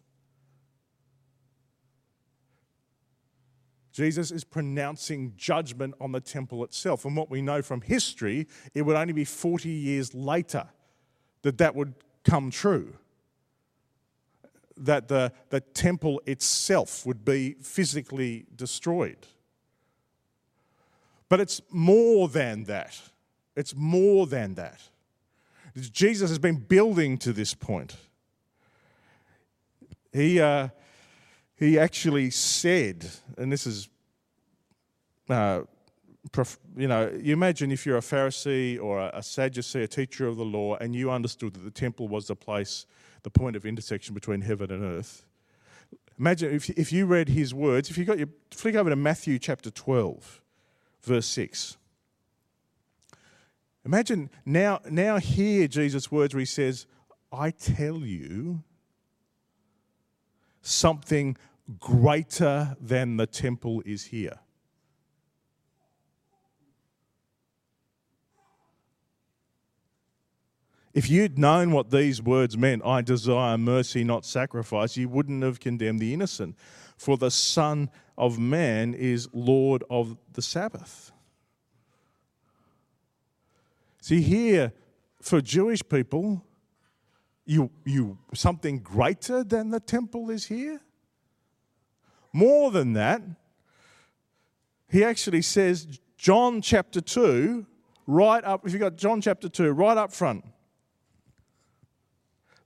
Jesus 4.00 4.32
is 4.32 4.46
pronouncing 4.46 5.34
judgment 5.36 5.94
on 6.00 6.14
the 6.14 6.22
temple 6.22 6.64
itself. 6.64 7.04
And 7.04 7.18
what 7.18 7.30
we 7.30 7.42
know 7.42 7.62
from 7.62 7.82
history, 7.82 8.48
it 8.74 8.84
would 8.84 8.96
only 8.96 9.12
be 9.12 9.26
40 9.26 9.68
years 9.68 10.16
later 10.16 10.70
that 11.42 11.58
that 11.58 11.76
would 11.76 11.94
come 12.24 12.50
true. 12.50 12.94
That 14.78 15.10
the, 15.10 15.34
the 15.50 15.60
temple 15.60 16.22
itself 16.26 17.06
would 17.06 17.26
be 17.26 17.58
physically 17.62 18.46
destroyed. 18.56 19.28
But 21.28 21.42
it's 21.42 21.60
more 21.70 22.30
than 22.30 22.64
that. 22.64 22.98
It's 23.58 23.76
more 23.76 24.28
than 24.28 24.54
that. 24.54 24.80
Jesus 25.76 26.30
has 26.30 26.40
been 26.40 26.56
building 26.56 27.18
to 27.18 27.34
this 27.34 27.54
point. 27.54 27.98
He, 30.14 30.40
uh, 30.40 30.70
he 31.60 31.78
actually 31.78 32.30
said, 32.30 33.06
and 33.38 33.52
this 33.52 33.68
is, 33.68 33.90
uh, 35.30 35.62
you 36.78 36.88
know, 36.88 37.12
you 37.22 37.34
imagine 37.34 37.72
if 37.72 37.86
you're 37.86 37.98
a 37.98 38.02
Pharisee 38.02 38.82
or 38.82 39.00
a 39.14 39.22
Sadducee, 39.22 39.84
a 39.84 39.88
teacher 39.88 40.26
of 40.26 40.38
the 40.38 40.46
law, 40.46 40.76
and 40.78 40.96
you 40.96 41.12
understood 41.12 41.54
that 41.56 41.64
the 41.64 41.72
temple 41.72 42.08
was 42.08 42.28
the 42.28 42.36
place, 42.36 42.86
the 43.24 43.30
point 43.30 43.58
of 43.58 43.66
intersection 43.66 44.14
between 44.14 44.42
heaven 44.42 44.72
and 44.72 44.84
earth. 44.84 45.26
Imagine 46.18 46.54
if, 46.54 46.70
if 46.72 46.94
you 46.94 47.06
read 47.06 47.30
his 47.30 47.54
words, 47.54 47.90
if 47.90 47.98
you 47.98 48.06
got 48.06 48.18
your, 48.18 48.30
flick 48.52 48.76
over 48.76 48.90
to 48.90 48.96
Matthew 48.96 49.38
chapter 49.38 49.70
12, 49.70 50.42
verse 51.02 51.28
6. 51.28 51.78
Imagine 53.86 54.30
now, 54.46 54.80
now 54.90 55.18
hear 55.18 55.68
Jesus' 55.68 56.12
words 56.12 56.34
where 56.34 56.40
he 56.40 56.46
says, 56.46 56.86
I 57.32 57.52
tell 57.52 58.00
you 58.00 58.64
something 60.62 61.38
greater 61.80 62.76
than 62.80 63.18
the 63.18 63.28
temple 63.28 63.82
is 63.86 64.06
here. 64.06 64.40
If 70.94 71.10
you'd 71.10 71.38
known 71.38 71.72
what 71.72 71.92
these 71.92 72.22
words 72.22 72.58
meant, 72.58 72.84
I 72.84 73.02
desire 73.02 73.58
mercy, 73.58 74.04
not 74.04 74.26
sacrifice, 74.26 74.98
you 74.98 75.08
wouldn't 75.08 75.44
have 75.44 75.60
condemned 75.60 76.00
the 76.00 76.14
innocent. 76.14 76.58
For 76.98 77.16
the 77.16 77.32
Son 77.32 77.90
of 78.18 78.40
Man 78.40 78.94
is 78.94 79.30
Lord 79.32 79.84
of 79.90 80.18
the 80.34 80.42
Sabbath. 80.42 81.12
See, 84.02 84.22
here, 84.22 84.74
for 85.22 85.42
Jewish 85.42 85.82
people, 85.88 86.44
you, 87.50 87.72
you, 87.84 88.20
something 88.36 88.78
greater 88.78 89.44
than 89.44 89.72
the 89.72 89.80
temple 89.80 90.30
is 90.30 90.46
here? 90.46 90.80
More 92.32 92.70
than 92.70 92.94
that, 92.94 93.24
he 94.88 95.04
actually 95.04 95.42
says, 95.42 96.00
John 96.16 96.62
chapter 96.62 97.02
2, 97.02 97.66
right 98.06 98.44
up, 98.44 98.68
if 98.68 98.72
you've 98.72 98.80
got 98.80 98.98
John 98.98 99.20
chapter 99.20 99.50
2, 99.50 99.72
right 99.72 99.98
up 99.98 100.14
front. 100.14 100.46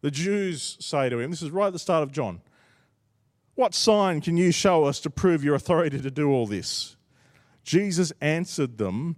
The 0.01 0.11
Jews 0.11 0.75
say 0.81 1.07
to 1.07 1.17
him, 1.17 1.31
this 1.31 1.41
is 1.41 1.51
right 1.51 1.67
at 1.67 1.73
the 1.73 1.79
start 1.79 2.03
of 2.03 2.11
John, 2.11 2.41
What 3.55 3.73
sign 3.73 4.19
can 4.19 4.35
you 4.35 4.51
show 4.51 4.83
us 4.83 4.99
to 5.01 5.09
prove 5.09 5.45
your 5.45 5.55
authority 5.55 6.01
to 6.01 6.11
do 6.11 6.29
all 6.29 6.45
this? 6.45 6.97
Jesus 7.63 8.11
answered 8.19 8.77
them, 8.77 9.15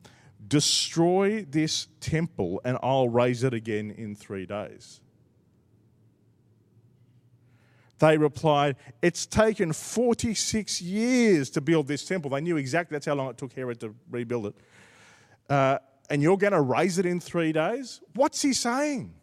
Destroy 0.48 1.43
this 1.43 1.88
temple, 2.01 2.62
and 2.63 2.77
I'll 2.84 3.10
raise 3.10 3.43
it 3.43 3.55
again 3.55 3.89
in 3.89 4.15
three 4.15 4.45
days. 4.45 5.01
They 7.99 8.17
replied, 8.17 8.75
It's 9.01 9.25
taken 9.25 9.73
46 9.73 10.81
years 10.81 11.49
to 11.51 11.61
build 11.61 11.87
this 11.87 12.05
temple. 12.05 12.31
They 12.31 12.41
knew 12.41 12.57
exactly 12.57 12.95
that's 12.95 13.05
how 13.05 13.15
long 13.15 13.29
it 13.29 13.37
took 13.37 13.53
Herod 13.53 13.79
to 13.81 13.95
rebuild 14.09 14.47
it. 14.47 14.55
Uh, 15.49 15.79
and 16.09 16.21
you're 16.21 16.37
going 16.37 16.53
to 16.53 16.61
raise 16.61 16.99
it 16.99 17.05
in 17.05 17.19
three 17.19 17.51
days? 17.51 18.01
What's 18.13 18.41
he 18.41 18.53
saying? 18.53 19.13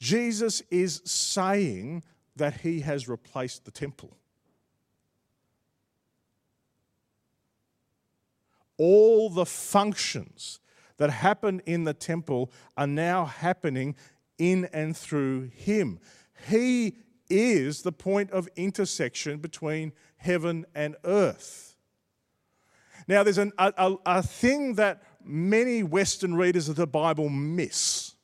Jesus 0.00 0.62
is 0.70 1.02
saying 1.04 2.04
that 2.36 2.60
he 2.60 2.80
has 2.80 3.08
replaced 3.08 3.64
the 3.64 3.70
temple. 3.70 4.16
all 8.78 9.28
the 9.28 9.44
functions 9.44 10.60
that 10.96 11.10
happen 11.10 11.60
in 11.66 11.84
the 11.84 11.92
temple 11.92 12.50
are 12.76 12.86
now 12.86 13.26
happening 13.26 13.94
in 14.38 14.64
and 14.72 14.96
through 14.96 15.50
him. 15.54 15.98
He 16.46 16.98
is 17.28 17.82
the 17.82 17.92
point 17.92 18.30
of 18.30 18.48
intersection 18.56 19.38
between 19.38 19.92
heaven 20.16 20.66
and 20.74 20.96
earth. 21.04 21.76
Now, 23.06 23.22
there's 23.22 23.38
an, 23.38 23.52
a, 23.58 23.96
a, 24.04 24.22
thing 24.22 24.74
that 24.74 25.02
many 25.24 25.82
Western 25.82 26.34
readers 26.34 26.68
of 26.68 26.76
the 26.76 26.86
Bible 26.86 27.28
miss. 27.30 28.14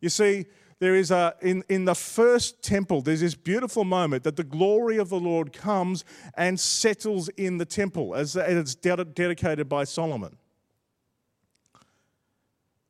You 0.00 0.08
see, 0.08 0.46
there 0.80 0.94
is 0.94 1.10
a 1.10 1.34
in, 1.40 1.64
in 1.68 1.84
the 1.84 1.94
first 1.94 2.62
temple 2.62 3.02
there's 3.02 3.20
this 3.20 3.34
beautiful 3.34 3.84
moment 3.84 4.22
that 4.24 4.36
the 4.36 4.44
glory 4.44 4.96
of 4.96 5.08
the 5.08 5.18
lord 5.18 5.52
comes 5.52 6.04
and 6.36 6.58
settles 6.58 7.28
in 7.30 7.58
the 7.58 7.64
temple 7.64 8.14
as 8.14 8.36
it's 8.36 8.74
dedicated 8.76 9.68
by 9.68 9.82
solomon 9.84 10.36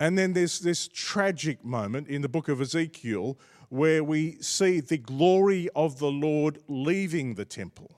and 0.01 0.19
then 0.19 0.33
there's 0.35 0.61
this 0.61 0.89
tragic 0.89 1.65
moment 1.65 2.09
in 2.09 2.21
the 2.21 2.29
book 2.29 2.49
of 2.49 2.61
ezekiel 2.61 3.39
where 3.69 4.03
we 4.03 4.37
see 4.41 4.81
the 4.81 4.99
glory 4.99 5.69
of 5.75 5.99
the 5.99 6.11
lord 6.11 6.59
leaving 6.69 7.35
the 7.35 7.45
temple. 7.45 7.91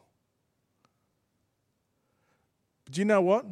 Do 2.90 3.00
you 3.00 3.04
know 3.04 3.20
what? 3.20 3.46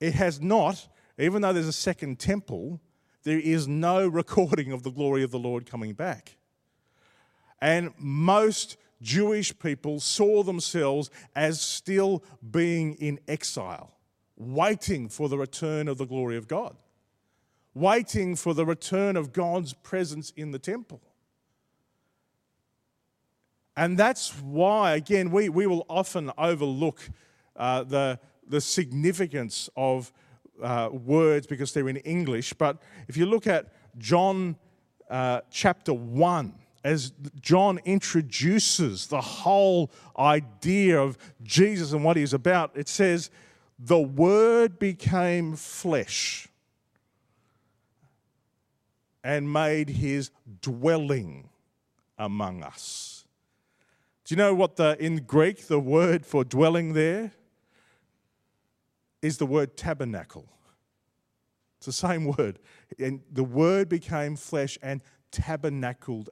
It 0.00 0.14
has 0.14 0.40
not 0.40 0.88
even 1.18 1.42
though 1.42 1.52
there's 1.52 1.66
a 1.66 1.72
second 1.72 2.18
temple 2.18 2.80
there 3.22 3.38
is 3.38 3.66
no 3.66 4.06
recording 4.08 4.72
of 4.72 4.82
the 4.82 4.90
glory 4.90 5.22
of 5.22 5.30
the 5.30 5.38
Lord 5.38 5.66
coming 5.66 5.94
back. 5.94 6.36
And 7.60 7.92
most 7.98 8.76
Jewish 9.02 9.58
people 9.58 10.00
saw 10.00 10.42
themselves 10.42 11.10
as 11.34 11.60
still 11.60 12.22
being 12.50 12.94
in 12.94 13.18
exile, 13.26 13.92
waiting 14.36 15.08
for 15.08 15.28
the 15.28 15.38
return 15.38 15.88
of 15.88 15.98
the 15.98 16.04
glory 16.06 16.36
of 16.36 16.48
God, 16.48 16.76
waiting 17.76 18.34
for 18.34 18.54
the 18.54 18.64
return 18.64 19.16
of 19.16 19.34
God's 19.34 19.74
presence 19.74 20.32
in 20.34 20.50
the 20.50 20.58
temple. 20.58 21.02
And 23.76 23.98
that's 23.98 24.30
why, 24.40 24.94
again, 24.94 25.30
we, 25.30 25.50
we 25.50 25.66
will 25.66 25.84
often 25.90 26.32
overlook 26.38 27.06
uh, 27.54 27.84
the, 27.84 28.18
the 28.48 28.62
significance 28.62 29.68
of 29.76 30.10
uh, 30.62 30.88
words 30.90 31.46
because 31.46 31.74
they're 31.74 31.90
in 31.90 31.98
English. 31.98 32.54
But 32.54 32.80
if 33.08 33.18
you 33.18 33.26
look 33.26 33.46
at 33.46 33.66
John 33.98 34.56
uh, 35.10 35.42
chapter 35.50 35.92
1, 35.92 36.54
as 36.82 37.12
John 37.42 37.78
introduces 37.84 39.08
the 39.08 39.20
whole 39.20 39.90
idea 40.18 40.98
of 40.98 41.18
Jesus 41.42 41.92
and 41.92 42.02
what 42.02 42.16
he's 42.16 42.32
about, 42.32 42.70
it 42.74 42.88
says, 42.88 43.28
The 43.78 44.00
Word 44.00 44.78
became 44.78 45.56
flesh 45.56 46.48
and 49.26 49.52
made 49.52 49.88
his 49.88 50.30
dwelling 50.62 51.48
among 52.16 52.62
us. 52.62 53.26
Do 54.24 54.34
you 54.34 54.36
know 54.36 54.54
what 54.54 54.76
the 54.76 54.96
in 55.04 55.24
Greek 55.24 55.66
the 55.66 55.80
word 55.80 56.24
for 56.24 56.44
dwelling 56.44 56.92
there 56.92 57.32
is 59.22 59.38
the 59.38 59.46
word 59.46 59.76
tabernacle. 59.76 60.48
It's 61.78 61.86
the 61.86 61.92
same 61.92 62.36
word. 62.36 62.60
And 63.00 63.20
the 63.32 63.42
word 63.42 63.88
became 63.88 64.36
flesh 64.36 64.78
and 64.80 65.02
tabernacled 65.32 66.30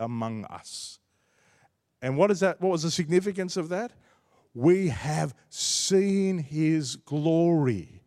among 0.00 0.46
us. 0.46 0.98
And 2.02 2.16
what 2.16 2.32
is 2.32 2.40
that? 2.40 2.60
What 2.60 2.70
was 2.70 2.82
the 2.82 2.90
significance 2.90 3.56
of 3.56 3.68
that? 3.68 3.92
We 4.52 4.88
have 4.88 5.32
seen 5.48 6.38
his 6.38 6.96
glory. 6.96 7.99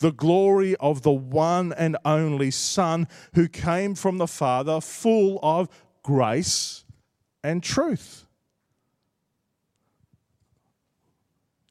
The 0.00 0.12
glory 0.12 0.76
of 0.76 1.02
the 1.02 1.12
one 1.12 1.72
and 1.72 1.96
only 2.04 2.50
Son 2.50 3.06
who 3.34 3.48
came 3.48 3.94
from 3.94 4.18
the 4.18 4.26
Father, 4.26 4.80
full 4.80 5.38
of 5.42 5.68
grace 6.02 6.84
and 7.44 7.62
truth. 7.62 8.26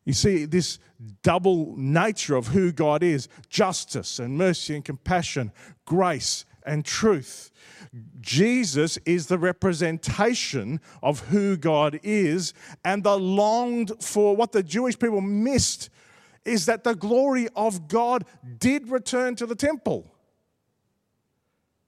You 0.05 0.13
see, 0.13 0.45
this 0.45 0.79
double 1.21 1.75
nature 1.77 2.35
of 2.35 2.47
who 2.47 2.71
God 2.71 3.03
is 3.03 3.27
justice 3.49 4.17
and 4.17 4.37
mercy 4.37 4.75
and 4.75 4.83
compassion, 4.83 5.51
grace 5.85 6.45
and 6.65 6.83
truth. 6.83 7.51
Jesus 8.19 8.97
is 9.05 9.27
the 9.27 9.37
representation 9.37 10.81
of 11.01 11.19
who 11.27 11.57
God 11.57 11.99
is, 12.03 12.53
and 12.83 13.03
the 13.03 13.17
longed 13.17 13.91
for 14.01 14.35
what 14.35 14.51
the 14.51 14.63
Jewish 14.63 14.97
people 14.97 15.21
missed 15.21 15.89
is 16.45 16.65
that 16.65 16.83
the 16.83 16.95
glory 16.95 17.47
of 17.55 17.87
God 17.87 18.25
did 18.57 18.89
return 18.89 19.35
to 19.35 19.45
the 19.45 19.55
temple. 19.55 20.13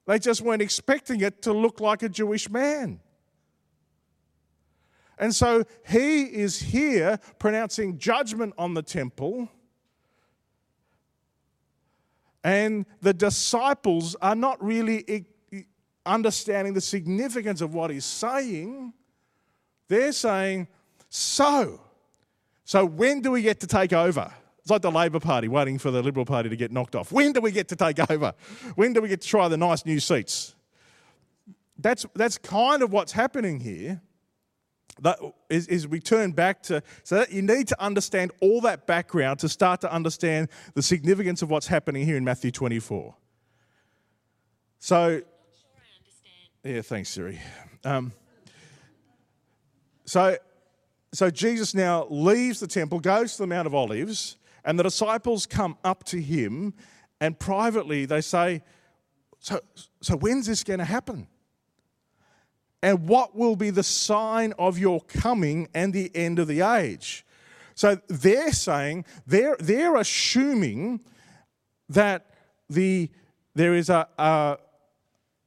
They 0.05 0.19
just 0.19 0.41
weren't 0.41 0.61
expecting 0.61 1.21
it 1.21 1.41
to 1.43 1.53
look 1.53 1.79
like 1.79 2.03
a 2.03 2.09
Jewish 2.09 2.49
man. 2.49 2.99
And 5.17 5.33
so 5.35 5.63
he 5.87 6.23
is 6.23 6.59
here 6.59 7.19
pronouncing 7.37 7.99
judgment 7.99 8.53
on 8.57 8.73
the 8.73 8.81
temple. 8.81 9.49
And 12.43 12.87
the 13.01 13.13
disciples 13.13 14.15
are 14.21 14.35
not 14.35 14.61
really 14.63 15.27
understanding 16.05 16.73
the 16.73 16.81
significance 16.81 17.61
of 17.61 17.75
what 17.75 17.91
he's 17.91 18.05
saying. 18.05 18.93
They're 19.87 20.11
saying, 20.11 20.67
So, 21.07 21.81
so 22.65 22.83
when 22.83 23.21
do 23.21 23.29
we 23.29 23.43
get 23.43 23.59
to 23.59 23.67
take 23.67 23.93
over? 23.93 24.33
It's 24.61 24.69
like 24.69 24.81
the 24.81 24.91
Labor 24.91 25.19
Party 25.19 25.47
waiting 25.47 25.77
for 25.79 25.91
the 25.91 26.03
Liberal 26.03 26.25
Party 26.25 26.49
to 26.49 26.55
get 26.55 26.71
knocked 26.71 26.95
off. 26.95 27.11
When 27.11 27.33
do 27.33 27.41
we 27.41 27.51
get 27.51 27.67
to 27.69 27.75
take 27.75 27.99
over? 28.11 28.33
When 28.75 28.93
do 28.93 29.01
we 29.01 29.09
get 29.09 29.21
to 29.21 29.27
try 29.27 29.47
the 29.47 29.57
nice 29.57 29.85
new 29.85 29.99
seats? 29.99 30.55
That's, 31.79 32.05
that's 32.13 32.37
kind 32.37 32.83
of 32.83 32.91
what's 32.93 33.11
happening 33.11 33.59
here 33.59 34.01
that 35.01 35.19
is, 35.49 35.67
is 35.67 35.87
we 35.87 35.99
turn 35.99 36.31
back 36.31 36.61
to 36.63 36.83
so 37.03 37.25
you 37.29 37.41
need 37.41 37.67
to 37.67 37.81
understand 37.81 38.31
all 38.39 38.61
that 38.61 38.85
background 38.85 39.39
to 39.39 39.49
start 39.49 39.81
to 39.81 39.91
understand 39.91 40.49
the 40.75 40.81
significance 40.81 41.41
of 41.41 41.49
what's 41.49 41.67
happening 41.67 42.05
here 42.05 42.17
in 42.17 42.23
Matthew 42.23 42.51
24. 42.51 43.15
So, 44.79 45.21
yeah, 46.63 46.81
thanks, 46.81 47.09
Siri. 47.09 47.39
Um, 47.83 48.11
so, 50.05 50.37
so 51.13 51.29
Jesus 51.29 51.73
now 51.73 52.07
leaves 52.09 52.59
the 52.59 52.67
temple, 52.67 52.99
goes 52.99 53.33
to 53.33 53.43
the 53.43 53.47
Mount 53.47 53.67
of 53.67 53.73
Olives, 53.73 54.37
and 54.63 54.77
the 54.77 54.83
disciples 54.83 55.45
come 55.45 55.77
up 55.83 56.03
to 56.05 56.21
him, 56.21 56.73
and 57.19 57.37
privately 57.37 58.05
they 58.05 58.21
say, 58.21 58.61
"So, 59.39 59.59
so 60.01 60.17
when's 60.17 60.47
this 60.47 60.63
going 60.63 60.79
to 60.79 60.85
happen?" 60.85 61.27
and 62.83 63.07
what 63.07 63.35
will 63.35 63.55
be 63.55 63.69
the 63.69 63.83
sign 63.83 64.53
of 64.57 64.77
your 64.77 65.01
coming 65.01 65.67
and 65.73 65.93
the 65.93 66.11
end 66.15 66.39
of 66.39 66.47
the 66.47 66.61
age. 66.61 67.25
So 67.75 67.99
they're 68.07 68.51
saying, 68.51 69.05
they're, 69.25 69.55
they're 69.59 69.95
assuming 69.95 71.01
that 71.89 72.27
the, 72.69 73.09
there 73.53 73.75
is 73.75 73.89
a, 73.89 74.07
a, 74.17 74.57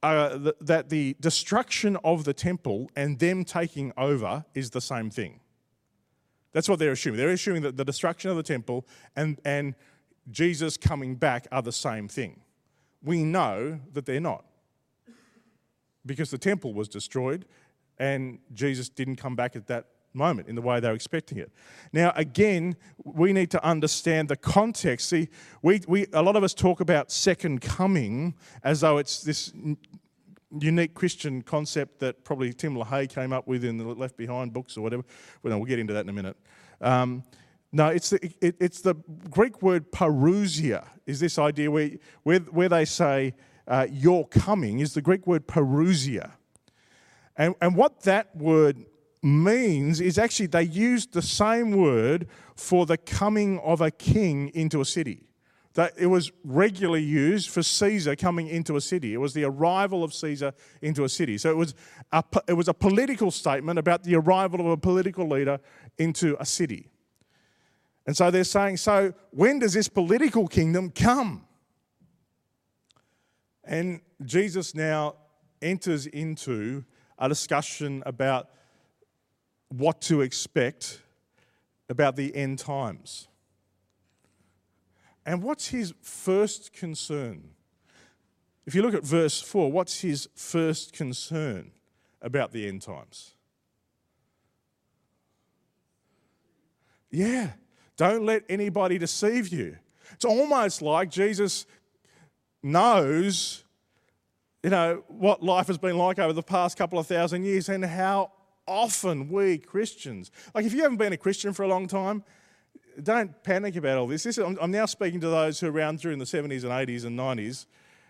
a, 0.03 0.53
that 0.61 0.89
the 0.89 1.15
destruction 1.19 1.97
of 2.03 2.23
the 2.23 2.33
temple 2.33 2.89
and 2.95 3.19
them 3.19 3.43
taking 3.43 3.91
over 3.97 4.45
is 4.53 4.69
the 4.69 4.81
same 4.81 5.09
thing. 5.09 5.39
That's 6.55 6.69
what 6.69 6.79
they're 6.79 6.93
assuming. 6.93 7.17
They're 7.17 7.31
assuming 7.31 7.63
that 7.63 7.75
the 7.75 7.83
destruction 7.83 8.31
of 8.31 8.37
the 8.37 8.43
temple 8.43 8.87
and, 9.13 9.41
and 9.43 9.75
Jesus 10.31 10.77
coming 10.77 11.15
back 11.15 11.49
are 11.51 11.61
the 11.61 11.73
same 11.73 12.07
thing. 12.07 12.39
We 13.03 13.25
know 13.25 13.81
that 13.91 14.05
they're 14.05 14.21
not 14.21 14.45
because 16.05 16.31
the 16.31 16.37
temple 16.37 16.73
was 16.73 16.87
destroyed 16.87 17.43
and 17.97 18.39
Jesus 18.53 18.87
didn't 18.87 19.17
come 19.17 19.35
back 19.35 19.57
at 19.57 19.67
that 19.67 19.87
moment 20.13 20.47
in 20.47 20.55
the 20.55 20.61
way 20.61 20.79
they 20.79 20.87
were 20.87 20.95
expecting 20.95 21.39
it. 21.39 21.51
Now, 21.91 22.13
again, 22.15 22.77
we 23.03 23.33
need 23.33 23.51
to 23.51 23.61
understand 23.61 24.29
the 24.29 24.37
context. 24.37 25.09
See, 25.09 25.27
we, 25.61 25.81
we, 25.89 26.05
a 26.13 26.21
lot 26.21 26.37
of 26.37 26.43
us 26.45 26.53
talk 26.53 26.79
about 26.79 27.11
second 27.11 27.59
coming 27.59 28.33
as 28.63 28.79
though 28.79 28.97
it's 28.97 29.21
this 29.23 29.51
unique 30.59 30.93
Christian 30.93 31.41
concept 31.41 31.99
that 31.99 32.23
probably 32.23 32.53
Tim 32.53 32.75
LaHaye 32.75 33.09
came 33.09 33.33
up 33.33 33.47
with 33.47 33.63
in 33.63 33.77
the 33.77 33.85
Left 33.85 34.17
Behind 34.17 34.53
books 34.53 34.77
or 34.77 34.81
whatever. 34.81 35.03
Well, 35.43 35.57
we'll 35.57 35.65
get 35.65 35.79
into 35.79 35.93
that 35.93 36.01
in 36.01 36.09
a 36.09 36.13
minute. 36.13 36.37
Um, 36.81 37.23
no, 37.71 37.87
it's 37.87 38.11
the, 38.11 38.33
it, 38.41 38.55
it's 38.59 38.81
the 38.81 38.95
Greek 39.29 39.61
word 39.61 39.91
parousia, 39.91 40.87
is 41.05 41.19
this 41.19 41.37
idea 41.37 41.69
where, 41.69 41.91
where, 42.23 42.39
where 42.39 42.69
they 42.69 42.85
say, 42.85 43.33
uh, 43.67 43.87
your 43.91 44.27
coming 44.27 44.79
is 44.79 44.93
the 44.93 45.01
Greek 45.01 45.27
word 45.27 45.47
parousia. 45.47 46.31
And, 47.35 47.55
and 47.61 47.75
what 47.75 48.01
that 48.03 48.35
word 48.35 48.85
means 49.21 49.99
is 49.99 50.17
actually 50.17 50.45
they 50.45 50.63
used 50.63 51.13
the 51.13 51.21
same 51.21 51.71
word 51.71 52.27
for 52.55 52.85
the 52.85 52.97
coming 52.97 53.59
of 53.59 53.81
a 53.81 53.91
king 53.91 54.49
into 54.53 54.79
a 54.79 54.85
city. 54.85 55.23
That 55.75 55.93
it 55.97 56.07
was 56.07 56.31
regularly 56.43 57.03
used 57.03 57.49
for 57.49 57.61
Caesar 57.61 58.15
coming 58.15 58.47
into 58.47 58.75
a 58.75 58.81
city. 58.81 59.13
It 59.13 59.17
was 59.17 59.33
the 59.33 59.43
arrival 59.43 60.03
of 60.03 60.13
Caesar 60.13 60.53
into 60.81 61.03
a 61.03 61.09
city. 61.09 61.37
So 61.37 61.49
it 61.49 61.57
was 61.57 61.75
a, 62.11 62.23
it 62.47 62.53
was 62.53 62.67
a 62.67 62.73
political 62.73 63.29
statement 63.29 63.77
about 63.77 64.03
the 64.03 64.15
arrival 64.15 64.61
of 64.61 64.67
a 64.67 64.77
political 64.77 65.27
leader 65.27 65.59
into 65.97 66.37
a 66.39 66.45
city. 66.45 66.89
And 68.07 68.15
so 68.15 68.31
they're 68.31 68.43
saying, 68.43 68.77
so 68.77 69.13
when 69.31 69.59
does 69.59 69.73
this 69.73 69.89
political 69.89 70.47
kingdom 70.47 70.91
come? 70.91 71.45
And 73.63 74.01
Jesus 74.23 74.75
now 74.75 75.15
enters 75.61 76.05
into 76.05 76.85
a 77.17 77.27
discussion 77.27 78.03
about 78.05 78.49
what 79.69 80.01
to 80.01 80.21
expect 80.21 81.01
about 81.89 82.15
the 82.15 82.35
end 82.35 82.59
times. 82.59 83.27
And 85.25 85.41
what's 85.41 85.67
his 85.69 85.93
first 86.01 86.73
concern? 86.73 87.49
If 88.65 88.75
you 88.75 88.81
look 88.81 88.93
at 88.93 89.03
verse 89.03 89.41
4, 89.41 89.71
what's 89.71 90.01
his 90.01 90.29
first 90.35 90.93
concern 90.93 91.71
about 92.21 92.51
the 92.51 92.67
end 92.67 92.81
times? 92.81 93.33
Yeah, 97.09 97.51
don't 97.97 98.25
let 98.25 98.43
anybody 98.49 98.97
deceive 98.97 99.49
you. 99.49 99.77
It's 100.13 100.25
almost 100.25 100.81
like 100.81 101.09
Jesus 101.09 101.65
knows, 102.61 103.63
you 104.63 104.69
know, 104.69 105.03
what 105.07 105.41
life 105.41 105.67
has 105.67 105.77
been 105.77 105.97
like 105.97 106.19
over 106.19 106.33
the 106.33 106.43
past 106.43 106.77
couple 106.77 106.99
of 106.99 107.07
thousand 107.07 107.45
years 107.45 107.69
and 107.69 107.85
how 107.85 108.31
often 108.67 109.29
we 109.29 109.57
Christians, 109.59 110.31
like 110.53 110.65
if 110.65 110.73
you 110.73 110.81
haven't 110.81 110.97
been 110.97 111.13
a 111.13 111.17
Christian 111.17 111.53
for 111.53 111.63
a 111.63 111.67
long 111.67 111.87
time, 111.87 112.23
don't 113.03 113.43
panic 113.43 113.75
about 113.75 113.97
all 113.97 114.07
this. 114.07 114.23
this 114.23 114.37
I'm, 114.37 114.57
I'm 114.61 114.71
now 114.71 114.85
speaking 114.85 115.19
to 115.21 115.27
those 115.27 115.59
who 115.59 115.67
are 115.67 115.71
around 115.71 115.99
during 115.99 116.19
the 116.19 116.25
70s 116.25 116.63
and 116.63 116.71
80s 116.71 117.05
and 117.05 117.17
90s 117.17 117.65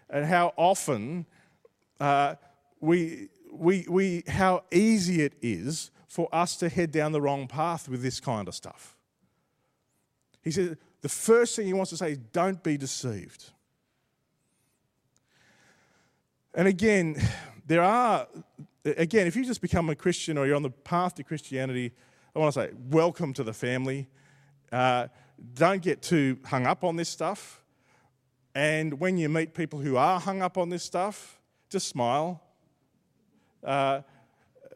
and 0.09 0.25
how 0.25 0.53
often 0.55 1.25
uh, 1.99 2.35
we, 2.79 3.29
we, 3.51 3.85
we, 3.89 4.23
how 4.27 4.63
easy 4.71 5.21
it 5.21 5.33
is 5.41 5.91
for 6.07 6.29
us 6.33 6.55
to 6.57 6.69
head 6.69 6.91
down 6.91 7.11
the 7.11 7.21
wrong 7.21 7.47
path 7.47 7.89
with 7.89 8.01
this 8.01 8.19
kind 8.19 8.47
of 8.47 8.55
stuff. 8.55 8.95
He 10.43 10.51
said, 10.51 10.77
the 11.01 11.09
first 11.09 11.55
thing 11.55 11.67
he 11.67 11.73
wants 11.73 11.89
to 11.91 11.97
say 11.97 12.11
is 12.11 12.17
don't 12.17 12.61
be 12.63 12.77
deceived. 12.77 13.51
And 16.53 16.67
again, 16.67 17.21
there 17.67 17.83
are, 17.83 18.27
again, 18.85 19.27
if 19.27 19.35
you 19.35 19.43
just 19.43 19.61
become 19.61 19.89
a 19.89 19.95
Christian 19.95 20.37
or 20.37 20.45
you're 20.45 20.55
on 20.55 20.61
the 20.61 20.69
path 20.69 21.15
to 21.15 21.23
Christianity, 21.23 21.91
I 22.35 22.39
want 22.39 22.53
to 22.53 22.61
say, 22.61 22.69
welcome 22.89 23.33
to 23.33 23.43
the 23.43 23.53
family. 23.53 24.07
Uh, 24.71 25.07
don't 25.53 25.81
get 25.81 26.01
too 26.01 26.37
hung 26.45 26.65
up 26.65 26.83
on 26.83 26.95
this 26.95 27.09
stuff. 27.09 27.61
And 28.53 28.99
when 28.99 29.17
you 29.17 29.27
meet 29.27 29.53
people 29.53 29.79
who 29.79 29.97
are 29.97 30.19
hung 30.19 30.41
up 30.41 30.57
on 30.57 30.69
this 30.69 30.83
stuff, 30.83 31.39
just 31.69 31.87
smile. 31.87 32.41
Uh, 33.63 34.01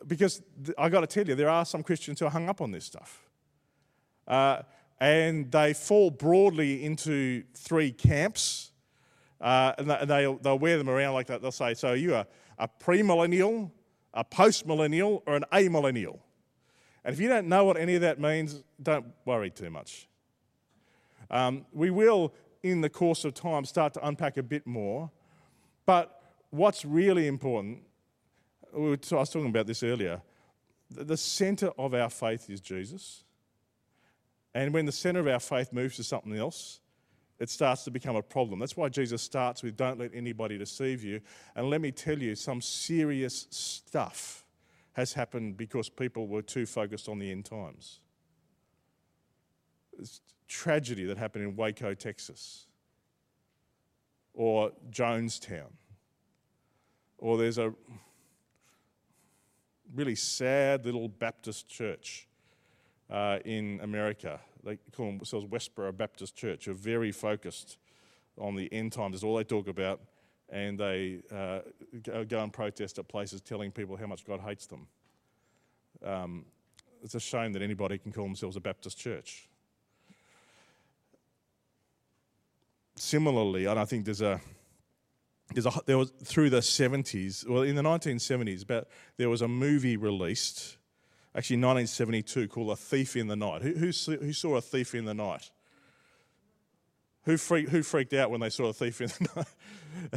because 0.06 0.42
th- 0.66 0.76
I 0.78 0.90
got 0.90 1.02
to 1.02 1.08
tell 1.08 1.28
you, 1.28 1.36
there 1.36 1.50
are 1.50 1.66
some 1.66 1.84
Christians 1.84 2.20
who 2.20 2.26
are 2.26 2.32
hung 2.32 2.50
up 2.50 2.62
on 2.62 2.72
this 2.72 2.86
stuff. 2.86 3.30
Uh, 4.28 4.64
and 5.00 5.50
they 5.52 5.74
fall 5.74 6.12
broadly 6.12 6.84
into 6.84 7.44
three 7.54 7.92
camps. 7.92 8.72
Uh, 9.40 9.74
and 9.78 10.10
they'll, 10.10 10.38
they'll 10.38 10.60
wear 10.60 10.78
them 10.78 10.90
around 10.90 11.14
like 11.14 11.28
that. 11.28 11.42
They'll 11.42 11.52
say, 11.52 11.74
So 11.74 11.94
you 11.94 12.16
are 12.16 12.26
a 12.58 12.68
premillennial, 12.68 13.72
a 14.14 14.26
postmillennial, 14.26 15.22
or 15.26 15.36
an 15.38 15.46
amillennial. 15.54 16.20
And 17.04 17.14
if 17.14 17.20
you 17.20 17.30
don't 17.30 17.48
know 17.48 17.64
what 17.64 17.78
any 17.78 17.96
of 17.96 18.02
that 18.02 18.20
means, 18.20 18.64
don't 18.82 19.06
worry 19.26 19.50
too 19.50 19.70
much. 19.70 20.08
Um, 21.32 21.66
we 21.72 21.90
will, 21.90 22.34
in 22.64 22.82
the 22.82 22.90
course 22.90 23.26
of 23.26 23.34
time, 23.34 23.66
start 23.66 23.94
to 23.94 24.08
unpack 24.08 24.38
a 24.38 24.44
bit 24.44 24.66
more. 24.66 25.12
But 25.86 26.22
what's 26.50 26.84
really 26.86 27.28
important, 27.28 27.80
I 28.76 28.80
was 28.80 29.10
talking 29.10 29.48
about 29.48 29.68
this 29.68 29.84
earlier, 29.84 30.22
the 30.92 31.18
center 31.18 31.72
of 31.78 31.94
our 31.94 32.10
faith 32.10 32.50
is 32.50 32.62
Jesus. 32.62 33.24
And 34.54 34.74
when 34.74 34.86
the 34.86 34.92
center 34.92 35.20
of 35.20 35.28
our 35.28 35.40
faith 35.40 35.72
moves 35.72 35.96
to 35.98 36.04
something 36.04 36.36
else, 36.36 36.80
it 37.40 37.50
starts 37.50 37.84
to 37.86 37.92
become 37.92 38.16
a 38.16 38.22
problem. 38.22 38.60
That's 38.60 38.76
why 38.76 38.90
Jesus 38.90 39.22
starts 39.22 39.64
with, 39.64 39.78
Don't 39.78 40.00
let 40.00 40.12
anybody 40.14 40.58
deceive 40.58 41.04
you. 41.04 41.22
And 41.56 41.70
let 41.70 41.80
me 41.80 41.92
tell 41.92 42.18
you, 42.18 42.36
some 42.36 42.60
serious 42.60 43.48
stuff 43.50 44.44
has 45.00 45.14
happened 45.14 45.56
because 45.56 45.88
people 45.90 46.28
were 46.28 46.42
too 46.42 46.66
focused 46.66 47.08
on 47.08 47.20
the 47.20 47.32
end 47.32 47.46
times. 47.46 48.02
It's 49.98 50.20
tragedy 50.48 51.06
that 51.06 51.18
happened 51.18 51.46
in 51.46 51.56
Waco, 51.56 51.94
Texas, 51.94 52.68
or 54.34 54.72
Jonestown, 54.92 55.72
or 57.18 57.38
there's 57.38 57.58
a 57.58 57.74
really 59.96 60.16
sad 60.16 60.86
little 60.86 61.08
Baptist 61.08 61.70
church 61.70 62.28
uh, 63.10 63.40
in 63.46 63.80
America. 63.82 64.40
They 64.66 64.78
call 64.92 65.08
themselves 65.08 65.46
Westboro 65.46 65.96
Baptist 65.96 66.36
Church, 66.36 66.68
are 66.68 66.74
very 66.74 67.14
focused 67.14 67.78
on 68.38 68.56
the 68.56 68.72
end 68.74 68.92
times. 68.92 69.14
That's 69.14 69.24
all 69.24 69.38
they 69.38 69.46
talk 69.46 69.70
about. 69.70 70.02
And 70.52 70.80
they 70.80 71.20
uh, 71.32 71.60
go 72.28 72.42
and 72.42 72.52
protest 72.52 72.98
at 72.98 73.08
places 73.08 73.42
telling 73.42 73.72
people 73.72 73.98
how 73.98 74.08
much 74.08 74.26
God 74.26 74.40
hates 74.40 74.66
them. 74.66 74.88
Um, 76.04 76.46
it's 77.04 77.16
a 77.16 77.20
shame 77.20 77.54
that 77.54 77.62
anybody 77.62 77.98
can 77.98 78.12
call 78.12 78.26
themselves 78.26 78.56
a 78.56 78.60
Baptist 78.60 78.98
church. 78.98 79.48
Similarly, 82.96 83.66
and 83.66 83.80
I 83.80 83.86
think 83.86 84.06
there's 84.06 84.22
a 84.22 84.42
there's 85.54 85.66
a, 85.66 85.72
there 85.86 85.98
was 85.98 86.12
through 86.24 86.50
the 86.50 86.60
70s, 86.60 87.48
well, 87.48 87.64
in 87.64 87.76
the 87.76 87.82
1970s, 87.82 88.64
about 88.64 88.88
there 89.18 89.30
was 89.30 89.42
a 89.42 89.48
movie 89.48 89.98
released, 89.98 90.78
actually 91.36 91.58
1972, 91.58 92.48
called 92.48 92.70
A 92.72 92.76
Thief 92.76 93.16
in 93.16 93.28
the 93.28 93.36
Night. 93.36 93.62
Who, 93.62 93.74
who, 93.74 93.88
who 93.88 94.34
saw 94.34 94.58
A 94.58 94.62
Thief 94.62 94.94
in 94.94 95.06
the 95.06 95.14
Night? 95.14 95.50
Who, 97.24 97.38
freak, 97.38 97.70
who 97.70 97.84
freaked 97.84 98.14
out 98.14 98.32
when 98.32 98.40
they 98.40 98.50
saw 98.50 98.66
A 98.66 98.74
Thief 98.74 99.02
in 99.02 99.08
the 99.08 99.28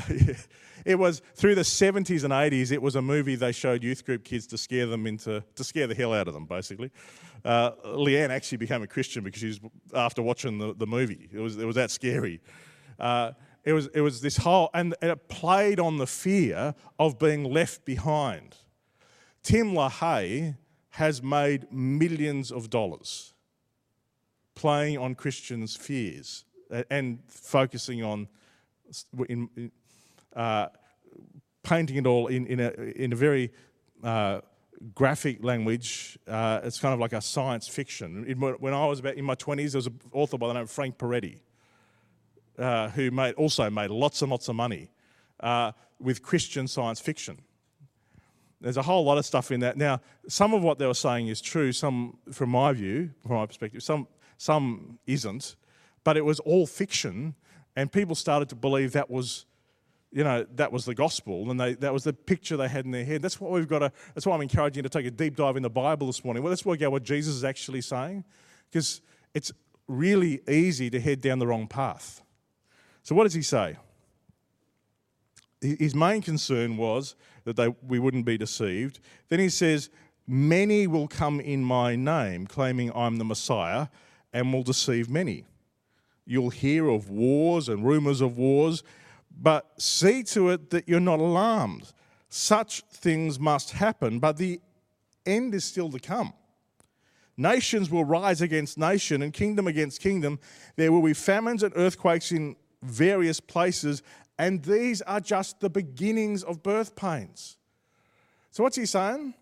Night? 0.08 0.46
it 0.86 0.98
was 0.98 1.20
through 1.34 1.56
the 1.56 1.62
70s 1.62 2.24
and 2.24 2.32
80s. 2.32 2.70
It 2.70 2.80
was 2.80 2.96
a 2.96 3.02
movie 3.02 3.34
they 3.34 3.52
showed 3.52 3.82
youth 3.82 4.04
group 4.04 4.24
kids 4.24 4.46
to 4.48 4.58
scare 4.58 4.86
them 4.86 5.06
into 5.06 5.42
to 5.56 5.64
scare 5.64 5.86
the 5.86 5.94
hell 5.94 6.12
out 6.12 6.28
of 6.28 6.34
them, 6.34 6.46
basically. 6.46 6.90
Uh, 7.44 7.72
Leanne 7.84 8.30
actually 8.30 8.58
became 8.58 8.82
a 8.82 8.86
Christian 8.86 9.24
because 9.24 9.40
she 9.40 9.48
was 9.48 9.60
after 9.94 10.22
watching 10.22 10.58
the, 10.58 10.74
the 10.74 10.86
movie. 10.86 11.28
It 11.32 11.40
was 11.40 11.58
it 11.58 11.64
was 11.64 11.74
that 11.76 11.90
scary. 11.90 12.40
Uh, 12.98 13.32
it 13.64 13.72
was, 13.72 13.86
it 13.94 14.00
was 14.00 14.20
this 14.20 14.38
whole, 14.38 14.70
and 14.74 14.94
it 15.00 15.28
played 15.28 15.78
on 15.78 15.98
the 15.98 16.06
fear 16.06 16.74
of 16.98 17.18
being 17.18 17.44
left 17.44 17.84
behind. 17.84 18.56
Tim 19.42 19.72
LaHaye 19.72 20.56
has 20.90 21.22
made 21.22 21.72
millions 21.72 22.50
of 22.50 22.70
dollars 22.70 23.34
playing 24.54 24.98
on 24.98 25.14
Christians' 25.14 25.76
fears 25.76 26.44
and 26.90 27.18
focusing 27.28 28.02
on 28.02 28.28
in, 29.28 29.70
uh, 30.34 30.68
painting 31.62 31.96
it 31.96 32.06
all 32.06 32.26
in, 32.26 32.46
in, 32.46 32.60
a, 32.60 32.70
in 32.96 33.12
a 33.12 33.16
very 33.16 33.52
uh, 34.02 34.40
graphic 34.94 35.44
language. 35.44 36.18
Uh, 36.26 36.60
it's 36.64 36.80
kind 36.80 36.94
of 36.94 37.00
like 37.00 37.12
a 37.12 37.20
science 37.20 37.68
fiction. 37.68 38.24
In, 38.26 38.40
when 38.40 38.74
I 38.74 38.86
was 38.86 39.00
about 39.00 39.14
in 39.14 39.24
my 39.24 39.34
20s, 39.34 39.72
there 39.72 39.78
was 39.78 39.86
an 39.86 40.00
author 40.12 40.38
by 40.38 40.48
the 40.48 40.54
name 40.54 40.62
of 40.62 40.70
Frank 40.70 40.98
Peretti 40.98 41.40
uh, 42.58 42.88
who 42.90 43.10
made, 43.10 43.34
also 43.34 43.70
made 43.70 43.90
lots 43.90 44.22
and 44.22 44.30
lots 44.30 44.48
of 44.48 44.56
money 44.56 44.90
uh, 45.40 45.72
with 46.00 46.22
Christian 46.22 46.66
science 46.66 47.00
fiction. 47.00 47.38
There's 48.60 48.76
a 48.76 48.82
whole 48.82 49.04
lot 49.04 49.18
of 49.18 49.26
stuff 49.26 49.50
in 49.50 49.60
that. 49.60 49.76
Now, 49.76 50.00
some 50.28 50.54
of 50.54 50.62
what 50.62 50.78
they 50.78 50.86
were 50.86 50.94
saying 50.94 51.28
is 51.28 51.40
true, 51.40 51.72
some, 51.72 52.18
from 52.30 52.50
my 52.50 52.72
view, 52.72 53.10
from 53.26 53.36
my 53.36 53.46
perspective, 53.46 53.82
some, 53.82 54.06
some 54.38 54.98
isn't, 55.06 55.56
but 56.04 56.16
it 56.16 56.24
was 56.24 56.40
all 56.40 56.66
fiction, 56.66 57.34
and 57.76 57.90
people 57.90 58.14
started 58.14 58.48
to 58.50 58.56
believe 58.56 58.92
that 58.92 59.10
was 59.10 59.46
you 60.12 60.22
know, 60.22 60.46
that 60.56 60.70
was 60.70 60.84
the 60.84 60.94
gospel 60.94 61.50
and 61.50 61.58
they, 61.58 61.72
that 61.74 61.92
was 61.92 62.04
the 62.04 62.12
picture 62.12 62.56
they 62.56 62.68
had 62.68 62.84
in 62.84 62.90
their 62.90 63.04
head. 63.04 63.22
That's 63.22 63.40
what 63.40 63.50
we've 63.50 63.66
got 63.66 63.78
to, 63.78 63.90
that's 64.14 64.26
why 64.26 64.34
I'm 64.34 64.42
encouraging 64.42 64.80
you 64.80 64.82
to 64.82 64.88
take 64.90 65.06
a 65.06 65.10
deep 65.10 65.36
dive 65.36 65.56
in 65.56 65.62
the 65.62 65.70
Bible 65.70 66.06
this 66.06 66.22
morning. 66.22 66.42
Well, 66.42 66.50
let's 66.50 66.66
work 66.66 66.82
out 66.82 66.92
what 66.92 67.02
Jesus 67.02 67.34
is 67.34 67.44
actually 67.44 67.80
saying 67.80 68.24
because 68.70 69.00
it's 69.32 69.52
really 69.88 70.40
easy 70.48 70.90
to 70.90 71.00
head 71.00 71.22
down 71.22 71.38
the 71.38 71.46
wrong 71.46 71.66
path. 71.66 72.22
So, 73.02 73.14
what 73.14 73.24
does 73.24 73.34
he 73.34 73.42
say? 73.42 73.76
His 75.60 75.94
main 75.94 76.22
concern 76.22 76.76
was 76.76 77.14
that 77.44 77.56
they, 77.56 77.68
we 77.86 77.98
wouldn't 77.98 78.26
be 78.26 78.36
deceived. 78.36 79.00
Then 79.28 79.38
he 79.38 79.48
says, 79.48 79.90
Many 80.26 80.86
will 80.86 81.08
come 81.08 81.40
in 81.40 81.64
my 81.64 81.96
name, 81.96 82.46
claiming 82.46 82.92
I'm 82.94 83.18
the 83.18 83.24
Messiah, 83.24 83.88
and 84.32 84.52
will 84.52 84.62
deceive 84.62 85.10
many. 85.10 85.46
You'll 86.24 86.50
hear 86.50 86.88
of 86.88 87.10
wars 87.10 87.68
and 87.68 87.84
rumors 87.84 88.20
of 88.20 88.36
wars, 88.36 88.82
but 89.40 89.80
see 89.80 90.22
to 90.24 90.50
it 90.50 90.70
that 90.70 90.88
you're 90.88 91.00
not 91.00 91.20
alarmed. 91.20 91.92
Such 92.28 92.82
things 92.92 93.38
must 93.38 93.72
happen, 93.72 94.18
but 94.18 94.36
the 94.36 94.60
end 95.26 95.54
is 95.54 95.64
still 95.64 95.90
to 95.90 95.98
come. 95.98 96.32
Nations 97.36 97.90
will 97.90 98.04
rise 98.04 98.40
against 98.40 98.78
nation 98.78 99.22
and 99.22 99.32
kingdom 99.32 99.66
against 99.66 100.00
kingdom. 100.00 100.38
There 100.76 100.92
will 100.92 101.02
be 101.02 101.14
famines 101.14 101.62
and 101.62 101.72
earthquakes 101.76 102.30
in 102.30 102.56
various 102.82 103.40
places, 103.40 104.02
and 104.38 104.62
these 104.62 105.02
are 105.02 105.20
just 105.20 105.60
the 105.60 105.70
beginnings 105.70 106.42
of 106.42 106.62
birth 106.62 106.94
pains. 106.94 107.56
So, 108.50 108.62
what's 108.62 108.76
he 108.76 108.86
saying? 108.86 109.34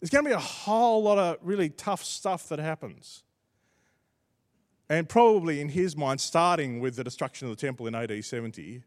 There's 0.00 0.10
going 0.10 0.24
to 0.24 0.30
be 0.30 0.34
a 0.34 0.38
whole 0.38 1.02
lot 1.02 1.18
of 1.18 1.36
really 1.42 1.68
tough 1.70 2.04
stuff 2.04 2.48
that 2.48 2.58
happens. 2.58 3.24
And 4.90 5.08
probably 5.08 5.60
in 5.60 5.68
his 5.68 5.96
mind, 5.96 6.20
starting 6.20 6.80
with 6.80 6.96
the 6.96 7.04
destruction 7.04 7.48
of 7.48 7.56
the 7.56 7.60
temple 7.60 7.86
in 7.86 7.94
AD 7.94 8.24
70, 8.24 8.82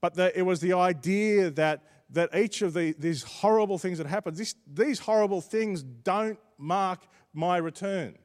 but 0.00 0.18
it 0.18 0.44
was 0.44 0.60
the 0.60 0.72
idea 0.72 1.50
that, 1.50 1.82
that 2.10 2.34
each 2.34 2.62
of 2.62 2.74
the, 2.74 2.94
these 2.98 3.22
horrible 3.22 3.78
things 3.78 3.98
that 3.98 4.06
happened, 4.06 4.36
this, 4.36 4.54
these 4.66 4.98
horrible 4.98 5.40
things 5.40 5.82
don't 5.82 6.38
mark 6.58 7.00
my 7.32 7.58
return. 7.58 8.16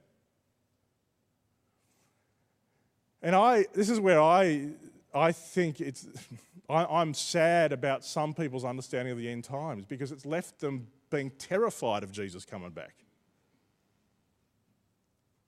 And 3.22 3.36
I, 3.36 3.66
this 3.74 3.90
is 3.90 4.00
where 4.00 4.22
I, 4.22 4.70
I 5.14 5.32
think 5.32 5.82
it's, 5.82 6.08
I, 6.70 7.02
am 7.02 7.14
sad 7.14 7.74
about 7.74 8.06
some 8.06 8.34
people's 8.34 8.66
understanding 8.66 9.12
of 9.12 9.18
the 9.18 9.30
end 9.30 9.44
times 9.44 9.86
because 9.86 10.12
it's 10.12 10.26
left 10.26 10.60
them 10.60 10.88
being 11.10 11.32
terrified 11.32 12.04
of 12.04 12.12
Jesus 12.12 12.46
coming 12.46 12.72
back, 12.72 12.96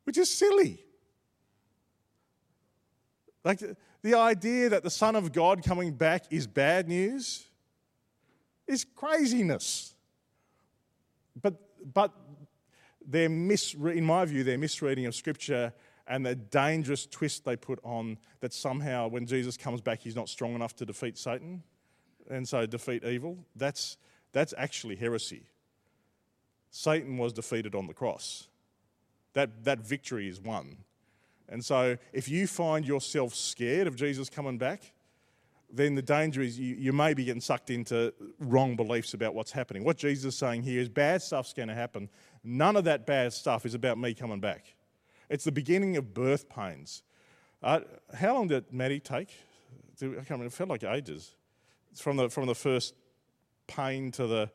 which 0.03 0.17
is 0.17 0.29
silly. 0.29 0.83
Like 3.47 3.61
the, 4.01 4.13
idea 4.13 4.67
that 4.67 4.83
the 4.83 4.89
Son 4.89 5.15
of 5.15 5.31
God 5.31 5.63
coming 5.63 5.93
back 5.93 6.25
is 6.29 6.45
bad 6.45 6.89
news 6.89 7.45
is 8.67 8.83
craziness. 8.83 9.95
But, 11.41 11.55
but 11.93 12.11
they're 13.07 13.29
mis- 13.29 13.73
in 13.73 14.03
my 14.03 14.25
view, 14.25 14.43
their 14.43 14.57
misreading 14.57 15.05
of 15.05 15.15
Scripture 15.15 15.73
and 16.07 16.25
the 16.25 16.35
dangerous 16.35 17.05
twist 17.05 17.45
they 17.45 17.55
put 17.55 17.79
on 17.83 18.17
that 18.41 18.51
somehow 18.51 19.07
when 19.07 19.25
Jesus 19.25 19.55
comes 19.55 19.79
back, 19.79 20.01
he's 20.01 20.15
not 20.15 20.27
strong 20.27 20.53
enough 20.53 20.75
to 20.75 20.85
defeat 20.85 21.17
Satan 21.17 21.63
and 22.29 22.45
so 22.45 22.65
defeat 22.65 23.05
evil. 23.05 23.37
That's, 23.55 23.95
that's 24.33 24.53
actually 24.57 24.97
heresy. 24.97 25.43
Satan 26.69 27.17
was 27.17 27.31
defeated 27.31 27.75
on 27.75 27.87
the 27.87 27.93
cross. 27.93 28.49
That, 29.35 29.63
that 29.63 29.79
victory 29.79 30.27
is 30.27 30.41
won. 30.41 30.79
And 31.49 31.63
so 31.63 31.97
if 32.13 32.27
you 32.27 32.47
find 32.47 32.85
yourself 32.85 33.33
scared 33.33 33.87
of 33.87 33.95
Jesus 33.95 34.29
coming 34.29 34.57
back, 34.57 34.91
then 35.69 35.95
the 35.95 36.01
danger 36.01 36.41
is 36.41 36.57
you, 36.57 36.75
you 36.75 36.93
may 36.93 37.13
be 37.13 37.25
getting 37.25 37.41
sucked 37.41 37.69
into 37.69 38.13
wrong 38.39 38.75
beliefs 38.75 39.13
about 39.13 39.33
what's 39.33 39.51
happening. 39.51 39.83
What 39.83 39.97
Jesus 39.97 40.33
is 40.33 40.39
saying 40.39 40.63
here 40.63 40.79
is 40.79 40.87
bad 40.87 41.21
stuff's 41.21 41.53
going 41.53 41.67
to 41.67 41.75
happen. 41.75 42.09
None 42.43 42.75
of 42.77 42.85
that 42.85 43.05
bad 43.05 43.33
stuff 43.33 43.65
is 43.65 43.73
about 43.73 43.97
me 43.97 44.13
coming 44.13 44.39
back. 44.39 44.75
It's 45.29 45.43
the 45.43 45.51
beginning 45.51 45.97
of 45.97 46.13
birth 46.13 46.47
pains. 46.47 47.03
Uh, 47.61 47.81
how 48.13 48.35
long 48.35 48.47
did 48.47 48.71
Maddie 48.71 48.99
take? 48.99 49.29
I 50.01 50.05
can't 50.05 50.29
remember. 50.29 50.45
It 50.45 50.53
felt 50.53 50.69
like 50.69 50.83
ages. 50.83 51.35
From 51.95 52.17
the 52.17 52.29
from 52.29 52.45
the 52.45 52.55
first 52.55 52.93
pain 53.65 54.11
to 54.11 54.27
the. 54.27 54.49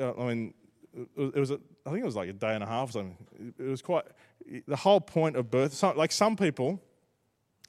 Uh, 0.00 0.12
I 0.18 0.28
mean, 0.28 0.54
it 0.94 1.36
was. 1.36 1.50
A, 1.50 1.60
I 1.84 1.90
think 1.90 2.02
it 2.02 2.06
was 2.06 2.16
like 2.16 2.28
a 2.28 2.32
day 2.32 2.54
and 2.54 2.62
a 2.62 2.66
half. 2.66 2.90
Or 2.90 2.92
something. 2.92 3.16
It 3.58 3.68
was 3.68 3.82
quite. 3.82 4.04
The 4.66 4.76
whole 4.76 5.00
point 5.00 5.36
of 5.36 5.50
birth. 5.50 5.82
like 5.82 6.12
some 6.12 6.36
people 6.36 6.80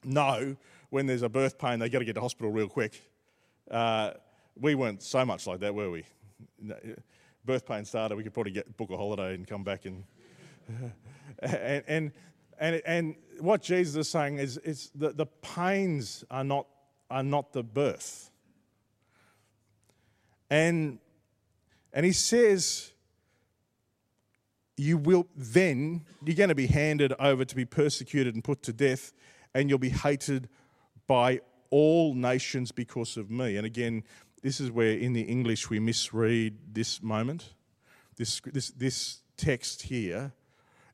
know 0.03 0.55
when 0.89 1.05
there's 1.05 1.23
a 1.23 1.29
birth 1.29 1.57
pain, 1.57 1.79
they 1.79 1.89
got 1.89 1.99
to 1.99 2.05
get 2.05 2.13
to 2.15 2.21
hospital 2.21 2.51
real 2.51 2.69
quick. 2.69 3.01
Uh, 3.69 4.11
we 4.55 4.75
weren't 4.75 5.01
so 5.03 5.25
much 5.25 5.47
like 5.47 5.59
that, 5.59 5.73
were 5.73 5.91
we? 5.91 6.05
Birth 7.45 7.65
pain 7.65 7.85
started, 7.85 8.15
we 8.15 8.23
could 8.23 8.33
probably 8.33 8.51
get 8.51 8.75
book 8.77 8.89
a 8.91 8.97
holiday 8.97 9.33
and 9.33 9.47
come 9.47 9.63
back 9.63 9.85
and. 9.85 10.03
And, 11.39 11.83
and, 11.87 12.11
and, 12.59 12.81
and 12.85 13.15
what 13.39 13.61
Jesus 13.61 13.95
is 13.95 14.09
saying 14.09 14.37
is, 14.37 14.57
is 14.57 14.89
that 14.95 15.17
the 15.17 15.27
pains 15.27 16.23
are 16.31 16.43
not, 16.43 16.67
are 17.11 17.23
not 17.23 17.53
the 17.53 17.63
birth. 17.63 18.31
And, 20.49 20.99
and 21.93 22.05
he 22.05 22.11
says, 22.11 22.91
you 24.77 24.97
will 24.97 25.27
then, 25.35 26.05
you're 26.23 26.35
going 26.35 26.49
to 26.49 26.55
be 26.55 26.67
handed 26.67 27.13
over 27.19 27.43
to 27.43 27.55
be 27.55 27.65
persecuted 27.65 28.35
and 28.35 28.43
put 28.43 28.61
to 28.63 28.73
death, 28.73 29.11
and 29.53 29.69
you'll 29.69 29.79
be 29.79 29.89
hated 29.89 30.47
by 31.07 31.41
all 31.71 32.13
nations 32.13 32.71
because 32.71 33.17
of 33.17 33.29
me. 33.29 33.57
And 33.57 33.65
again, 33.65 34.03
this 34.43 34.61
is 34.61 34.71
where 34.71 34.91
in 34.91 35.13
the 35.13 35.21
English 35.21 35.69
we 35.69 35.79
misread 35.79 36.57
this 36.71 37.01
moment. 37.01 37.55
This, 38.17 38.39
this, 38.45 38.69
this 38.69 39.21
text 39.35 39.83
here 39.83 40.33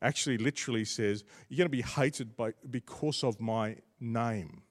actually 0.01 0.37
literally 0.37 0.85
says, 0.85 1.23
You're 1.49 1.57
going 1.57 1.65
to 1.65 1.69
be 1.69 1.81
hated 1.81 2.35
by, 2.35 2.53
because 2.69 3.23
of 3.23 3.39
my 3.39 3.77
name. 3.99 4.63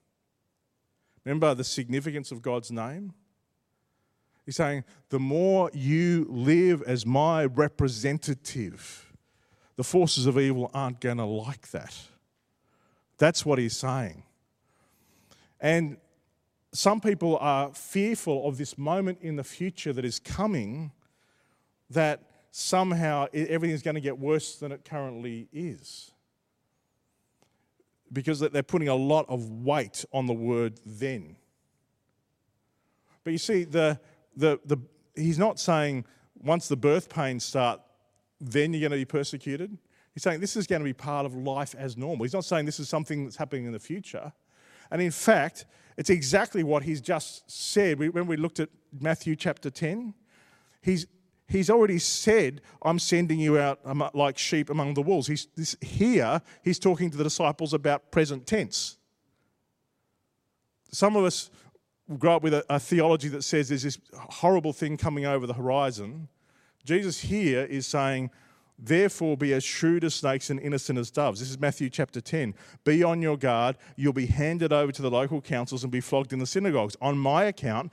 Remember 1.24 1.54
the 1.54 1.64
significance 1.64 2.32
of 2.32 2.42
God's 2.42 2.70
name? 2.70 3.12
He's 4.44 4.56
saying, 4.56 4.84
The 5.08 5.18
more 5.18 5.70
you 5.72 6.26
live 6.28 6.82
as 6.82 7.06
my 7.06 7.44
representative, 7.44 9.12
the 9.76 9.84
forces 9.84 10.26
of 10.26 10.38
evil 10.38 10.70
aren't 10.74 11.00
going 11.00 11.18
to 11.18 11.24
like 11.24 11.70
that. 11.70 11.96
That's 13.18 13.46
what 13.46 13.58
he's 13.58 13.76
saying. 13.76 14.24
And 15.60 15.96
some 16.72 17.00
people 17.00 17.38
are 17.38 17.72
fearful 17.72 18.48
of 18.48 18.58
this 18.58 18.76
moment 18.76 19.18
in 19.20 19.36
the 19.36 19.44
future 19.44 19.92
that 19.92 20.04
is 20.04 20.18
coming 20.18 20.90
that 21.90 22.20
somehow 22.50 23.26
everything's 23.32 23.82
going 23.82 23.94
to 23.94 24.00
get 24.00 24.18
worse 24.18 24.56
than 24.56 24.72
it 24.72 24.84
currently 24.84 25.48
is. 25.52 26.10
Because 28.12 28.40
they're 28.40 28.62
putting 28.62 28.88
a 28.88 28.94
lot 28.94 29.26
of 29.28 29.48
weight 29.50 30.04
on 30.12 30.26
the 30.26 30.34
word 30.34 30.80
then. 30.84 31.36
But 33.24 33.32
you 33.32 33.38
see, 33.38 33.64
the, 33.64 34.00
the, 34.36 34.60
the, 34.64 34.78
he's 35.14 35.38
not 35.38 35.58
saying 35.58 36.04
once 36.42 36.68
the 36.68 36.76
birth 36.76 37.08
pains 37.08 37.44
start, 37.44 37.80
then 38.40 38.72
you're 38.72 38.80
going 38.80 38.90
to 38.90 38.96
be 38.96 39.04
persecuted. 39.04 39.78
He's 40.14 40.22
saying 40.22 40.40
this 40.40 40.56
is 40.56 40.66
going 40.66 40.80
to 40.80 40.84
be 40.84 40.92
part 40.92 41.24
of 41.24 41.34
life 41.34 41.74
as 41.76 41.96
normal. 41.96 42.24
He's 42.24 42.34
not 42.34 42.44
saying 42.44 42.66
this 42.66 42.80
is 42.80 42.88
something 42.88 43.24
that's 43.24 43.36
happening 43.36 43.64
in 43.64 43.72
the 43.72 43.78
future. 43.78 44.32
And 44.90 45.00
in 45.00 45.10
fact, 45.10 45.64
it's 45.96 46.10
exactly 46.10 46.62
what 46.62 46.82
he's 46.82 47.00
just 47.00 47.50
said. 47.50 47.98
When 47.98 48.26
we 48.26 48.36
looked 48.36 48.60
at 48.60 48.68
Matthew 48.98 49.36
chapter 49.36 49.70
10, 49.70 50.14
he's, 50.82 51.06
he's 51.48 51.70
already 51.70 51.98
said, 51.98 52.60
I'm 52.82 52.98
sending 52.98 53.38
you 53.38 53.58
out 53.58 53.80
like 54.14 54.36
sheep 54.36 54.68
among 54.68 54.94
the 54.94 55.02
wolves. 55.02 55.28
He's, 55.28 55.46
this, 55.56 55.76
here, 55.80 56.42
he's 56.62 56.78
talking 56.78 57.10
to 57.10 57.16
the 57.16 57.24
disciples 57.24 57.72
about 57.72 58.10
present 58.10 58.46
tense. 58.46 58.98
Some 60.90 61.16
of 61.16 61.24
us 61.24 61.50
grow 62.18 62.36
up 62.36 62.42
with 62.42 62.54
a, 62.54 62.64
a 62.68 62.80
theology 62.80 63.28
that 63.28 63.42
says 63.42 63.68
there's 63.68 63.82
this 63.82 63.98
horrible 64.14 64.72
thing 64.72 64.96
coming 64.96 65.24
over 65.24 65.46
the 65.46 65.54
horizon. 65.54 66.28
Jesus 66.84 67.20
here 67.20 67.64
is 67.64 67.86
saying, 67.86 68.30
Therefore, 68.84 69.36
be 69.36 69.52
as 69.52 69.62
shrewd 69.62 70.02
as 70.02 70.14
snakes 70.14 70.50
and 70.50 70.58
innocent 70.58 70.98
as 70.98 71.10
doves. 71.10 71.38
This 71.38 71.50
is 71.50 71.58
Matthew 71.58 71.88
chapter 71.88 72.20
10. 72.20 72.54
Be 72.82 73.04
on 73.04 73.22
your 73.22 73.36
guard. 73.36 73.76
You'll 73.96 74.12
be 74.12 74.26
handed 74.26 74.72
over 74.72 74.90
to 74.90 75.02
the 75.02 75.10
local 75.10 75.40
councils 75.40 75.84
and 75.84 75.92
be 75.92 76.00
flogged 76.00 76.32
in 76.32 76.40
the 76.40 76.46
synagogues. 76.46 76.96
On 77.00 77.16
my 77.16 77.44
account, 77.44 77.92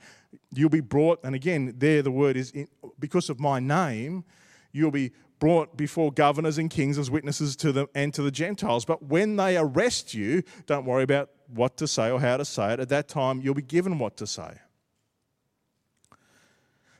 you'll 0.52 0.68
be 0.68 0.80
brought, 0.80 1.20
and 1.22 1.34
again, 1.34 1.74
there 1.78 2.02
the 2.02 2.10
word 2.10 2.36
is 2.36 2.52
because 2.98 3.30
of 3.30 3.38
my 3.38 3.60
name, 3.60 4.24
you'll 4.72 4.90
be 4.90 5.12
brought 5.38 5.76
before 5.76 6.12
governors 6.12 6.58
and 6.58 6.70
kings 6.70 6.98
as 6.98 7.08
witnesses 7.08 7.54
to 7.56 7.72
them 7.72 7.86
and 7.94 8.12
to 8.14 8.22
the 8.22 8.30
Gentiles. 8.32 8.84
But 8.84 9.04
when 9.04 9.36
they 9.36 9.56
arrest 9.56 10.12
you, 10.12 10.42
don't 10.66 10.84
worry 10.84 11.04
about 11.04 11.30
what 11.52 11.76
to 11.78 11.86
say 11.86 12.10
or 12.10 12.20
how 12.20 12.36
to 12.36 12.44
say 12.44 12.72
it. 12.72 12.80
At 12.80 12.88
that 12.90 13.08
time, 13.08 13.40
you'll 13.40 13.54
be 13.54 13.62
given 13.62 13.98
what 13.98 14.16
to 14.18 14.26
say. 14.26 14.58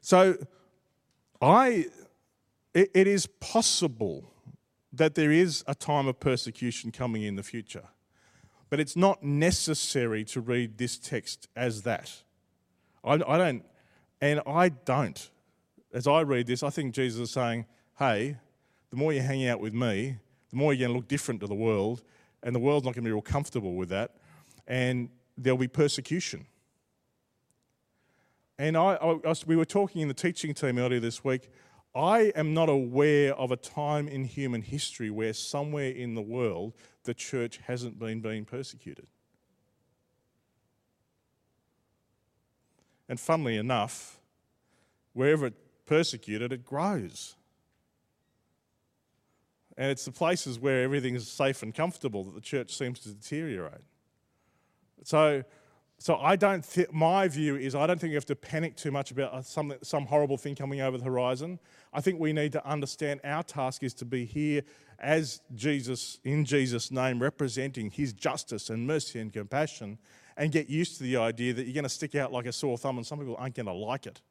So, 0.01 0.37
I 1.41 1.87
it, 2.75 2.91
it 2.95 3.07
is 3.07 3.27
possible 3.27 4.33
that 4.93 5.15
there 5.15 5.31
is 5.31 5.65
a 5.67 5.75
time 5.75 6.07
of 6.09 6.19
persecution 6.21 6.91
coming 6.91 7.23
in 7.23 7.37
the 7.37 7.43
future, 7.43 7.85
but 8.69 8.81
it's 8.81 8.97
not 8.97 9.23
necessary 9.23 10.25
to 10.25 10.41
read 10.41 10.79
this 10.79 10.99
text 10.99 11.49
as 11.55 11.83
that. 11.83 12.23
I, 13.05 13.15
I 13.15 13.39
don't, 13.39 13.65
and 14.21 14.41
I 14.47 14.71
don't. 14.71 15.31
As 15.93 16.07
I 16.07 16.21
read 16.21 16.47
this, 16.47 16.63
I 16.63 16.71
think 16.71 16.95
Jesus 16.95 17.21
is 17.21 17.31
saying, 17.31 17.67
hey, 17.99 18.37
the 18.91 18.97
more 18.97 19.13
you 19.13 19.21
hang 19.21 19.47
out 19.47 19.61
with 19.61 19.75
me, 19.75 20.19
the 20.51 20.57
more 20.57 20.73
you're 20.73 20.87
going 20.87 20.95
to 20.95 20.99
look 20.99 21.09
different 21.09 21.41
to 21.41 21.47
the 21.47 21.55
world, 21.55 22.03
and 22.43 22.55
the 22.55 22.61
world's 22.61 22.85
not 22.85 22.95
going 22.95 23.05
to 23.05 23.09
be 23.09 23.13
real 23.13 23.23
comfortable 23.23 23.75
with 23.75 23.89
that, 23.91 24.17
and 24.67 25.09
there'll 25.37 25.59
be 25.59 25.69
persecution. 25.69 26.47
And 28.59 28.77
I, 28.77 28.95
I, 28.95 29.35
we 29.47 29.57
were 29.57 29.65
talking 29.65 30.03
in 30.03 30.09
the 30.09 30.15
teaching 30.15 30.53
team 30.53 30.79
earlier 30.79 31.01
this 31.01 31.25
week. 31.25 31.49
I 31.95 32.33
am 32.37 32.55
not 32.55 32.69
aware 32.69 33.35
of 33.35 33.51
a 33.51 33.57
time 33.57 34.07
in 34.07 34.25
human 34.25 34.63
history 34.63 35.11
where 35.11 35.33
somewhere 35.33 35.91
in 35.91 36.15
the 36.15 36.23
world 36.23 36.75
the 37.05 37.15
church 37.15 37.59
hasn't 37.67 37.99
been 37.99 38.21
being 38.21 38.45
persecuted. 38.45 39.07
And 43.09 43.19
funnily 43.19 43.57
enough, 43.57 44.21
wherever 45.15 45.47
it's 45.47 45.57
persecuted, 45.87 46.53
it 46.53 46.65
grows. 46.65 47.35
And 49.77 49.91
it's 49.91 50.05
the 50.05 50.13
places 50.13 50.61
where 50.61 50.83
everything 50.83 51.15
is 51.17 51.27
safe 51.27 51.63
and 51.63 51.75
comfortable 51.75 52.23
that 52.25 52.35
the 52.35 52.41
church 52.41 52.77
seems 52.77 53.01
to 53.01 53.15
deteriorate. 53.15 53.81
So 55.05 55.45
so 56.01 56.17
I 56.17 56.35
don't. 56.35 56.63
Th- 56.63 56.91
my 56.91 57.29
view 57.29 57.57
is 57.57 57.75
I 57.75 57.87
don't 57.87 58.01
think 58.01 58.11
you 58.11 58.17
have 58.17 58.25
to 58.27 58.35
panic 58.35 58.75
too 58.75 58.91
much 58.91 59.11
about 59.11 59.35
uh, 59.35 59.43
some 59.43 59.75
some 59.83 60.07
horrible 60.07 60.39
thing 60.39 60.55
coming 60.55 60.81
over 60.81 60.97
the 60.97 61.05
horizon. 61.05 61.59
I 61.93 62.01
think 62.01 62.19
we 62.19 62.33
need 62.33 62.53
to 62.53 62.67
understand 62.67 63.21
our 63.23 63.43
task 63.43 63.83
is 63.83 63.93
to 63.95 64.07
be 64.07 64.25
here 64.25 64.63
as 64.99 65.43
Jesus 65.55 66.19
in 66.25 66.47
Jesus' 66.47 66.91
name, 66.91 67.21
representing 67.21 67.91
His 67.91 68.15
justice 68.15 68.71
and 68.71 68.87
mercy 68.87 69.21
and 69.21 69.31
compassion, 69.31 69.99
and 70.39 70.51
get 70.51 70.71
used 70.71 70.97
to 70.97 71.03
the 71.03 71.19
idea 71.19 71.53
that 71.53 71.65
you're 71.65 71.75
going 71.75 71.83
to 71.83 71.91
stick 71.91 72.15
out 72.15 72.33
like 72.33 72.47
a 72.47 72.53
sore 72.53 72.79
thumb, 72.79 72.97
and 72.97 73.07
some 73.07 73.19
people 73.19 73.37
aren't 73.39 73.55
going 73.55 73.67
to 73.67 73.73
like 73.73 74.07
it. 74.07 74.23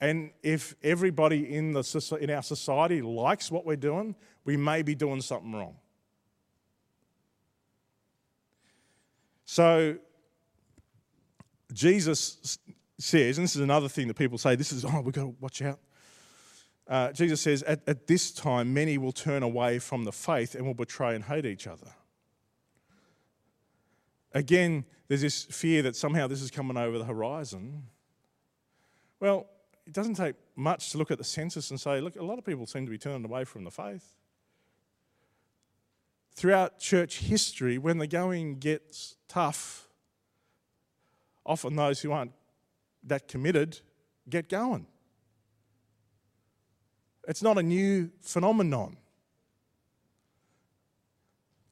And 0.00 0.30
if 0.44 0.76
everybody 0.84 1.56
in 1.56 1.72
the 1.72 2.18
in 2.20 2.30
our 2.30 2.42
society 2.42 3.02
likes 3.02 3.50
what 3.50 3.66
we're 3.66 3.74
doing, 3.74 4.14
we 4.44 4.56
may 4.56 4.82
be 4.82 4.94
doing 4.94 5.22
something 5.22 5.52
wrong. 5.52 5.74
So 9.52 9.98
Jesus 11.74 12.58
says, 12.98 13.36
and 13.36 13.44
this 13.44 13.54
is 13.54 13.60
another 13.60 13.86
thing 13.86 14.08
that 14.08 14.14
people 14.14 14.38
say, 14.38 14.56
this 14.56 14.72
is, 14.72 14.82
oh, 14.82 15.02
we've 15.02 15.12
got 15.12 15.24
to 15.24 15.34
watch 15.40 15.60
out. 15.60 15.78
Uh, 16.88 17.12
Jesus 17.12 17.42
says, 17.42 17.62
at, 17.64 17.86
at 17.86 18.06
this 18.06 18.30
time, 18.30 18.72
many 18.72 18.96
will 18.96 19.12
turn 19.12 19.42
away 19.42 19.78
from 19.78 20.04
the 20.04 20.10
faith 20.10 20.54
and 20.54 20.64
will 20.64 20.72
betray 20.72 21.14
and 21.14 21.24
hate 21.24 21.44
each 21.44 21.66
other. 21.66 21.88
Again, 24.32 24.86
there's 25.08 25.20
this 25.20 25.44
fear 25.44 25.82
that 25.82 25.96
somehow 25.96 26.26
this 26.26 26.40
is 26.40 26.50
coming 26.50 26.78
over 26.78 26.96
the 26.96 27.04
horizon. 27.04 27.82
Well, 29.20 29.48
it 29.86 29.92
doesn't 29.92 30.14
take 30.14 30.36
much 30.56 30.92
to 30.92 30.96
look 30.96 31.10
at 31.10 31.18
the 31.18 31.24
census 31.24 31.70
and 31.70 31.78
say, 31.78 32.00
look, 32.00 32.16
a 32.16 32.24
lot 32.24 32.38
of 32.38 32.46
people 32.46 32.64
seem 32.64 32.86
to 32.86 32.90
be 32.90 32.96
turning 32.96 33.26
away 33.26 33.44
from 33.44 33.64
the 33.64 33.70
faith. 33.70 34.16
Throughout 36.34 36.78
church 36.78 37.18
history, 37.18 37.78
when 37.78 37.98
the 37.98 38.06
going 38.06 38.58
gets 38.58 39.16
tough, 39.28 39.88
often 41.44 41.76
those 41.76 42.00
who 42.00 42.12
aren't 42.12 42.32
that 43.04 43.28
committed 43.28 43.80
get 44.28 44.48
going. 44.48 44.86
It's 47.28 47.42
not 47.42 47.58
a 47.58 47.62
new 47.62 48.10
phenomenon. 48.20 48.96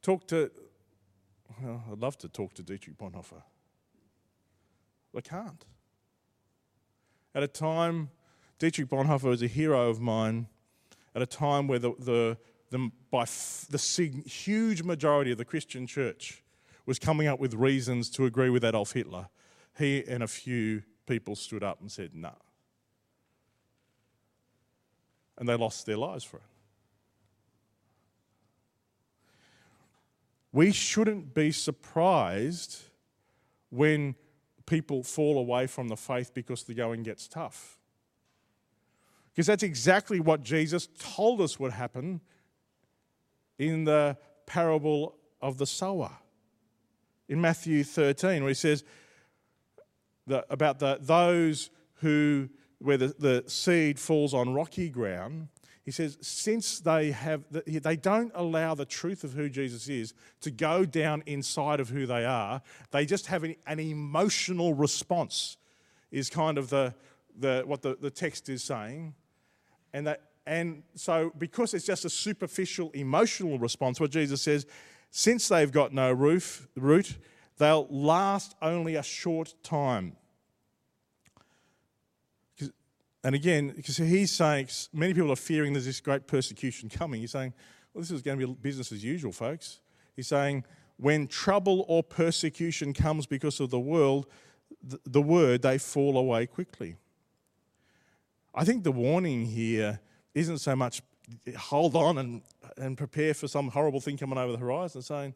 Talk 0.01 0.27
to, 0.27 0.51
well, 1.61 1.83
I'd 1.91 1.99
love 1.99 2.17
to 2.19 2.29
talk 2.29 2.53
to 2.55 2.63
Dietrich 2.63 2.97
Bonhoeffer. 2.97 3.41
I 5.15 5.21
can't. 5.21 5.65
At 7.35 7.43
a 7.43 7.47
time, 7.47 8.09
Dietrich 8.59 8.87
Bonhoeffer 8.87 9.23
was 9.23 9.41
a 9.41 9.47
hero 9.47 9.89
of 9.89 9.99
mine, 9.99 10.47
at 11.13 11.21
a 11.21 11.25
time 11.25 11.67
where 11.67 11.79
the, 11.79 11.93
the, 11.99 12.37
the, 12.71 12.89
by 13.11 13.23
f- 13.23 13.67
the 13.69 13.77
huge 14.25 14.81
majority 14.81 15.31
of 15.31 15.37
the 15.37 15.45
Christian 15.45 15.85
church 15.85 16.41
was 16.85 16.97
coming 16.97 17.27
up 17.27 17.39
with 17.39 17.53
reasons 17.53 18.09
to 18.09 18.25
agree 18.25 18.49
with 18.49 18.65
Adolf 18.65 18.93
Hitler 18.93 19.27
he 19.77 20.03
and 20.07 20.23
a 20.23 20.27
few 20.27 20.83
people 21.05 21.35
stood 21.35 21.63
up 21.63 21.81
and 21.81 21.91
said, 21.91 22.13
no. 22.13 22.29
Nah. 22.29 22.35
And 25.37 25.49
they 25.49 25.55
lost 25.55 25.85
their 25.85 25.97
lives 25.97 26.23
for 26.23 26.37
it. 26.37 26.43
We 30.51 30.71
shouldn't 30.71 31.33
be 31.33 31.51
surprised 31.51 32.83
when 33.69 34.15
people 34.65 35.01
fall 35.01 35.39
away 35.39 35.65
from 35.65 35.87
the 35.87 35.95
faith 35.95 36.33
because 36.33 36.63
the 36.63 36.73
going 36.73 37.03
gets 37.03 37.27
tough. 37.27 37.79
Because 39.33 39.47
that's 39.47 39.63
exactly 39.63 40.19
what 40.19 40.43
Jesus 40.43 40.89
told 40.99 41.39
us 41.39 41.57
would 41.57 41.71
happen 41.71 42.19
in 43.61 43.83
the 43.83 44.17
parable 44.47 45.15
of 45.39 45.57
the 45.57 45.67
sower 45.67 46.11
in 47.29 47.39
Matthew 47.39 47.83
13, 47.83 48.41
where 48.41 48.49
he 48.49 48.55
says, 48.55 48.83
about 50.49 50.79
the, 50.79 50.97
those 50.99 51.69
who, 51.95 52.49
where 52.79 52.97
the, 52.97 53.15
the 53.19 53.43
seed 53.47 53.99
falls 53.99 54.33
on 54.33 54.53
rocky 54.53 54.89
ground, 54.89 55.47
he 55.83 55.85
He 55.85 55.91
says, 55.91 56.17
since 56.21 56.79
they 56.79 57.11
have, 57.11 57.43
they 57.51 57.95
don't 57.95 58.31
allow 58.33 58.73
the 58.73 58.85
truth 58.85 59.23
of 59.23 59.33
who 59.33 59.47
Jesus 59.47 59.87
is 59.87 60.13
to 60.41 60.49
go 60.49 60.83
down 60.83 61.23
inside 61.25 61.79
of 61.79 61.89
who 61.89 62.05
they 62.05 62.25
are, 62.25 62.61
they 62.89 63.05
just 63.05 63.27
have 63.27 63.43
an, 63.43 63.55
an 63.67 63.79
emotional 63.79 64.73
response, 64.73 65.57
is 66.11 66.29
kind 66.29 66.57
of 66.57 66.69
the, 66.69 66.95
the, 67.37 67.63
what 67.65 67.81
the, 67.81 67.95
the 68.01 68.09
text 68.09 68.49
is 68.49 68.63
saying. 68.63 69.13
And, 69.93 70.07
that, 70.07 70.30
and 70.45 70.83
so, 70.95 71.31
because 71.37 71.73
it's 71.73 71.85
just 71.85 72.05
a 72.05 72.09
superficial 72.09 72.91
emotional 72.91 73.59
response, 73.59 73.99
what 73.99 74.11
Jesus 74.11 74.41
says, 74.41 74.65
since 75.11 75.47
they've 75.47 75.71
got 75.71 75.93
no 75.93 76.11
roof, 76.11 76.67
root, 76.75 77.17
they'll 77.57 77.87
last 77.89 78.55
only 78.61 78.95
a 78.95 79.03
short 79.03 79.53
time. 79.63 80.15
And 83.23 83.35
again, 83.35 83.73
because 83.75 83.97
he's 83.97 84.31
saying 84.31 84.69
many 84.93 85.13
people 85.13 85.31
are 85.31 85.35
fearing 85.35 85.73
there's 85.73 85.85
this 85.85 86.01
great 86.01 86.25
persecution 86.25 86.89
coming. 86.89 87.21
He's 87.21 87.31
saying, 87.31 87.53
well, 87.93 88.01
this 88.01 88.09
is 88.09 88.23
going 88.23 88.39
to 88.39 88.47
be 88.47 88.53
business 88.53 88.91
as 88.91 89.03
usual, 89.03 89.31
folks. 89.31 89.79
He's 90.15 90.27
saying, 90.27 90.63
when 90.97 91.27
trouble 91.27 91.85
or 91.87 92.01
persecution 92.01 92.93
comes 92.93 93.27
because 93.27 93.59
of 93.59 93.69
the 93.69 93.79
world, 93.79 94.25
the 94.81 95.21
word, 95.21 95.61
they 95.61 95.77
fall 95.77 96.17
away 96.17 96.47
quickly. 96.47 96.95
I 98.55 98.65
think 98.65 98.83
the 98.83 98.91
warning 98.91 99.45
here 99.45 99.99
isn't 100.33 100.59
so 100.59 100.75
much 100.75 101.01
hold 101.57 101.95
on 101.95 102.17
and, 102.17 102.41
and 102.77 102.97
prepare 102.97 103.33
for 103.33 103.47
some 103.47 103.69
horrible 103.69 103.99
thing 103.99 104.17
coming 104.17 104.37
over 104.37 104.51
the 104.51 104.57
horizon, 104.57 105.01
saying, 105.01 105.33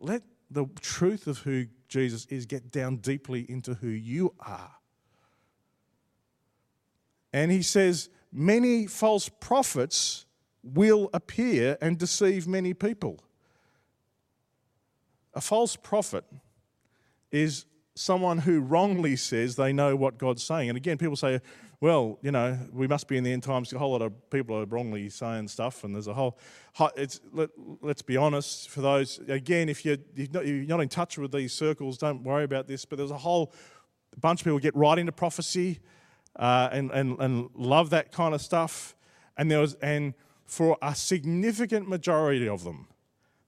let 0.00 0.22
the 0.50 0.66
truth 0.80 1.26
of 1.26 1.38
who 1.38 1.66
Jesus 1.88 2.26
is 2.26 2.46
get 2.46 2.70
down 2.70 2.96
deeply 2.96 3.46
into 3.48 3.74
who 3.74 3.88
you 3.88 4.34
are. 4.40 4.70
And 7.32 7.52
he 7.52 7.62
says, 7.62 8.08
many 8.32 8.86
false 8.86 9.28
prophets 9.28 10.24
will 10.62 11.10
appear 11.12 11.76
and 11.80 11.98
deceive 11.98 12.48
many 12.48 12.74
people. 12.74 13.20
A 15.34 15.40
false 15.40 15.76
prophet 15.76 16.24
is 17.30 17.66
someone 17.94 18.38
who 18.38 18.60
wrongly 18.60 19.16
says 19.16 19.56
they 19.56 19.72
know 19.72 19.94
what 19.94 20.18
God's 20.18 20.42
saying. 20.42 20.70
And 20.70 20.76
again, 20.76 20.98
people 20.98 21.16
say, 21.16 21.40
well, 21.80 22.18
you 22.22 22.32
know, 22.32 22.58
we 22.72 22.88
must 22.88 23.06
be 23.06 23.16
in 23.16 23.22
the 23.22 23.32
end 23.32 23.44
times. 23.44 23.72
A 23.72 23.78
whole 23.78 23.92
lot 23.92 24.02
of 24.02 24.30
people 24.30 24.56
are 24.56 24.64
wrongly 24.64 25.08
saying 25.10 25.46
stuff, 25.46 25.84
and 25.84 25.94
there's 25.94 26.08
a 26.08 26.14
whole. 26.14 26.36
It's 26.96 27.20
let, 27.32 27.50
us 27.84 28.02
be 28.02 28.16
honest. 28.16 28.68
For 28.68 28.80
those 28.80 29.20
again, 29.28 29.68
if 29.68 29.84
you're 29.84 29.98
you're 30.16 30.64
not 30.64 30.80
in 30.80 30.88
touch 30.88 31.18
with 31.18 31.30
these 31.30 31.52
circles, 31.52 31.96
don't 31.96 32.24
worry 32.24 32.42
about 32.42 32.66
this. 32.66 32.84
But 32.84 32.98
there's 32.98 33.12
a 33.12 33.18
whole 33.18 33.52
bunch 34.20 34.40
of 34.40 34.44
people 34.44 34.58
get 34.58 34.74
right 34.74 34.98
into 34.98 35.12
prophecy, 35.12 35.78
uh, 36.34 36.68
and 36.72 36.90
and 36.90 37.16
and 37.20 37.48
love 37.54 37.90
that 37.90 38.10
kind 38.10 38.34
of 38.34 38.42
stuff. 38.42 38.96
And 39.36 39.48
there 39.48 39.60
was 39.60 39.74
and 39.74 40.14
for 40.46 40.76
a 40.82 40.96
significant 40.96 41.88
majority 41.88 42.48
of 42.48 42.64
them, 42.64 42.88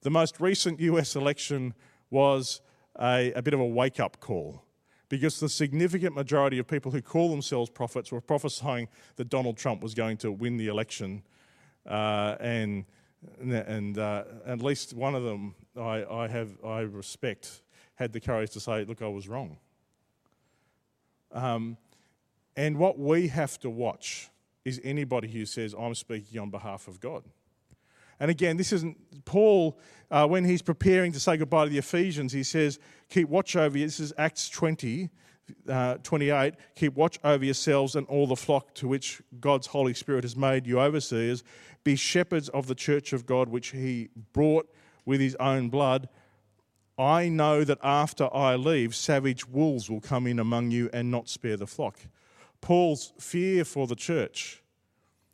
the 0.03 0.09
most 0.09 0.39
recent 0.39 0.79
U.S. 0.79 1.17
election 1.17 1.73
was 2.09 2.61
a, 2.97 3.33
a 3.33 3.41
bit 3.41 3.53
of 3.53 3.59
a 3.59 3.65
wake 3.65 3.99
up 3.99 4.21
call 4.21 4.63
because 5.11 5.41
the 5.41 5.49
significant 5.49 6.15
majority 6.15 6.57
of 6.57 6.65
people 6.65 6.89
who 6.89 7.01
call 7.01 7.29
themselves 7.29 7.69
prophets 7.69 8.13
were 8.13 8.21
prophesying 8.21 8.87
that 9.17 9.27
Donald 9.27 9.57
Trump 9.57 9.83
was 9.83 9.93
going 9.93 10.15
to 10.15 10.31
win 10.31 10.55
the 10.55 10.67
election. 10.67 11.21
Uh, 11.85 12.37
and 12.39 12.85
and 13.41 13.97
uh, 13.99 14.23
at 14.47 14.63
least 14.63 14.93
one 14.93 15.13
of 15.13 15.23
them 15.23 15.53
I, 15.77 16.05
I, 16.05 16.27
have 16.29 16.57
I 16.63 16.79
respect 16.79 17.61
had 17.95 18.13
the 18.13 18.21
courage 18.21 18.51
to 18.51 18.61
say, 18.61 18.85
"Look, 18.85 19.01
I 19.01 19.07
was 19.09 19.27
wrong." 19.27 19.57
Um, 21.33 21.77
and 22.55 22.77
what 22.77 22.97
we 22.97 23.27
have 23.27 23.59
to 23.59 23.69
watch 23.69 24.29
is 24.63 24.79
anybody 24.81 25.27
who 25.27 25.45
says, 25.45 25.75
"I'm 25.77 25.93
speaking 25.93 26.39
on 26.39 26.49
behalf 26.49 26.87
of 26.87 27.01
God." 27.01 27.23
And 28.21 28.29
again, 28.31 28.55
this 28.55 28.71
isn't 28.71 29.25
Paul, 29.25 29.79
uh, 30.11 30.27
when 30.27 30.45
he's 30.45 30.61
preparing 30.61 31.11
to 31.11 31.19
say 31.19 31.37
goodbye 31.37 31.65
to 31.65 31.71
the 31.71 31.79
Ephesians, 31.79 32.31
he 32.31 32.43
says, 32.43 32.79
Keep 33.11 33.27
watch 33.27 33.57
over 33.57 33.77
you. 33.77 33.85
This 33.85 33.99
is 33.99 34.13
Acts 34.17 34.47
20, 34.47 35.09
uh, 35.67 35.95
28. 35.95 36.53
Keep 36.75 36.95
watch 36.95 37.19
over 37.25 37.43
yourselves 37.43 37.97
and 37.97 38.07
all 38.07 38.25
the 38.25 38.37
flock 38.37 38.73
to 38.75 38.87
which 38.87 39.21
God's 39.41 39.67
Holy 39.67 39.93
Spirit 39.93 40.23
has 40.23 40.37
made 40.37 40.65
you 40.65 40.79
overseers. 40.79 41.43
Be 41.83 41.97
shepherds 41.97 42.47
of 42.49 42.67
the 42.67 42.75
church 42.75 43.11
of 43.11 43.25
God, 43.25 43.49
which 43.49 43.67
he 43.71 44.07
brought 44.31 44.73
with 45.05 45.19
his 45.19 45.35
own 45.41 45.67
blood. 45.67 46.07
I 46.97 47.27
know 47.27 47.65
that 47.65 47.79
after 47.83 48.33
I 48.33 48.55
leave, 48.55 48.95
savage 48.95 49.45
wolves 49.45 49.89
will 49.89 49.99
come 49.99 50.25
in 50.25 50.39
among 50.39 50.71
you 50.71 50.89
and 50.93 51.11
not 51.11 51.27
spare 51.27 51.57
the 51.57 51.67
flock. 51.67 51.99
Paul's 52.61 53.11
fear 53.19 53.65
for 53.65 53.87
the 53.87 53.95
church 53.95 54.63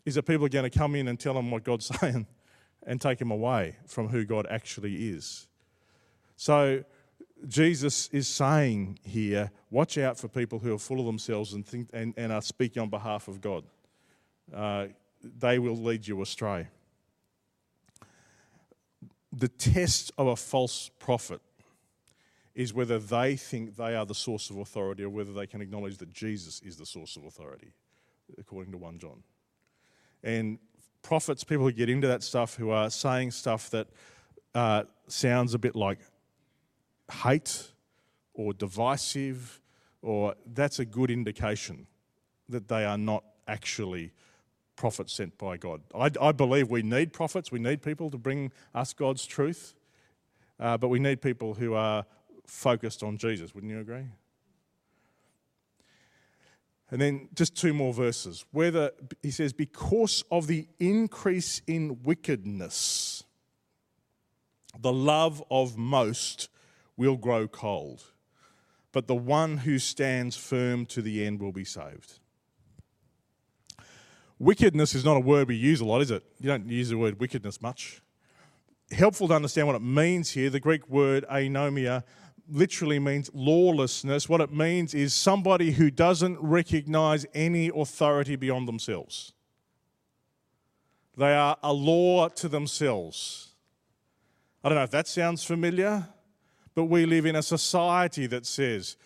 is 0.03 0.15
that 0.15 0.23
people 0.23 0.47
are 0.47 0.49
going 0.49 0.67
to 0.67 0.75
come 0.75 0.95
in 0.95 1.07
and 1.07 1.19
tell 1.19 1.37
him 1.37 1.51
what 1.51 1.63
God's 1.63 1.85
saying 1.99 2.25
and 2.87 2.99
take 2.99 3.21
him 3.21 3.29
away 3.29 3.75
from 3.85 4.07
who 4.07 4.25
God 4.25 4.47
actually 4.49 5.09
is. 5.09 5.47
So, 6.37 6.83
Jesus 7.47 8.09
is 8.11 8.27
saying 8.27 8.99
here 9.03 9.51
watch 9.69 9.97
out 9.97 10.17
for 10.17 10.27
people 10.27 10.59
who 10.59 10.73
are 10.73 10.79
full 10.79 10.99
of 10.99 11.05
themselves 11.05 11.53
and, 11.53 11.65
think, 11.65 11.89
and, 11.93 12.13
and 12.17 12.31
are 12.31 12.41
speaking 12.41 12.81
on 12.81 12.89
behalf 12.89 13.27
of 13.27 13.41
God. 13.41 13.63
Uh, 14.53 14.87
they 15.21 15.59
will 15.59 15.75
lead 15.75 16.07
you 16.07 16.21
astray. 16.21 16.67
The 19.33 19.49
test 19.49 20.11
of 20.17 20.27
a 20.27 20.35
false 20.35 20.89
prophet 20.99 21.41
is 22.55 22.73
whether 22.73 22.97
they 22.97 23.35
think 23.35 23.75
they 23.75 23.95
are 23.95 24.05
the 24.05 24.15
source 24.15 24.49
of 24.49 24.57
authority 24.57 25.03
or 25.03 25.09
whether 25.09 25.31
they 25.31 25.45
can 25.45 25.61
acknowledge 25.61 25.97
that 25.97 26.11
Jesus 26.11 26.59
is 26.65 26.75
the 26.75 26.85
source 26.85 27.15
of 27.15 27.25
authority, 27.25 27.71
according 28.39 28.71
to 28.71 28.79
1 28.79 28.97
John. 28.97 29.21
And 30.23 30.57
prophets, 31.03 31.43
people 31.43 31.65
who 31.65 31.71
get 31.71 31.87
into 31.87 32.07
that 32.07 32.23
stuff, 32.23 32.55
who 32.55 32.71
are 32.71 32.89
saying 32.89 33.31
stuff 33.31 33.69
that 33.69 33.87
uh, 34.55 34.83
sounds 35.07 35.53
a 35.53 35.59
bit 35.59 35.75
like 35.75 35.99
hate 37.11 37.71
or 38.33 38.53
divisive, 38.53 39.61
or 40.01 40.35
that's 40.53 40.79
a 40.79 40.85
good 40.85 41.09
indication 41.09 41.87
that 42.49 42.67
they 42.67 42.85
are 42.85 42.97
not 42.97 43.23
actually 43.47 44.11
prophets 44.75 45.13
sent 45.13 45.37
by 45.37 45.57
God. 45.57 45.81
I, 45.93 46.11
I 46.21 46.31
believe 46.31 46.69
we 46.69 46.83
need 46.83 47.11
prophets, 47.11 47.51
we 47.51 47.59
need 47.59 47.81
people 47.81 48.09
to 48.11 48.17
bring 48.17 48.51
us 48.75 48.93
God's 48.93 49.25
truth, 49.25 49.73
uh, 50.59 50.77
but 50.77 50.89
we 50.89 50.99
need 50.99 51.21
people 51.21 51.55
who 51.55 51.73
are 51.73 52.05
focused 52.45 53.03
on 53.03 53.17
Jesus. 53.17 53.53
Wouldn't 53.53 53.71
you 53.71 53.79
agree? 53.79 54.05
And 56.89 57.01
then 57.01 57.27
just 57.33 57.55
two 57.55 57.73
more 57.73 57.93
verses. 57.93 58.45
Whether 58.51 58.91
he 59.21 59.31
says, 59.31 59.51
because 59.51 60.23
of 60.31 60.47
the 60.47 60.67
increase 60.79 61.61
in 61.67 62.01
wickedness, 62.03 63.23
the 64.79 64.93
love 64.93 65.43
of 65.51 65.77
most 65.77 66.49
will 66.97 67.15
grow 67.15 67.47
cold, 67.47 68.03
but 68.91 69.07
the 69.07 69.15
one 69.15 69.57
who 69.57 69.79
stands 69.79 70.35
firm 70.35 70.85
to 70.87 71.01
the 71.01 71.25
end 71.25 71.39
will 71.39 71.51
be 71.51 71.63
saved. 71.63 72.19
Wickedness 74.39 74.93
is 74.93 75.05
not 75.05 75.17
a 75.17 75.21
word 75.21 75.47
we 75.47 75.55
use 75.55 75.79
a 75.79 75.85
lot, 75.85 76.01
is 76.01 76.11
it? 76.11 76.23
You 76.39 76.47
don't 76.47 76.69
use 76.69 76.89
the 76.89 76.97
word 76.97 77.19
wickedness 77.19 77.61
much. 77.61 78.01
Helpful 78.91 79.27
to 79.27 79.33
understand 79.33 79.67
what 79.67 79.75
it 79.75 79.81
means 79.81 80.31
here, 80.31 80.49
the 80.49 80.59
Greek 80.59 80.87
word 80.89 81.25
anomia 81.29 82.03
literally 82.49 82.99
means 82.99 83.29
lawlessness. 83.33 84.29
What 84.29 84.41
it 84.41 84.53
means 84.53 84.93
is 84.93 85.13
somebody 85.13 85.71
who 85.71 85.91
doesn't 85.91 86.39
recognize 86.39 87.25
any 87.33 87.69
authority 87.75 88.35
beyond 88.35 88.67
themselves. 88.67 89.33
They 91.17 91.33
are 91.33 91.57
a 91.63 91.73
law 91.73 92.29
to 92.29 92.47
themselves. 92.47 93.55
I 94.63 94.69
don't 94.69 94.77
know 94.77 94.83
if 94.83 94.91
that 94.91 95.07
sounds 95.07 95.43
familiar, 95.43 96.09
but 96.77 96.85
we 96.85 97.07
live 97.07 97.25
in 97.25 97.35
a 97.35 97.41
society 97.41 98.27
that 98.27 98.45
says, 98.45 98.97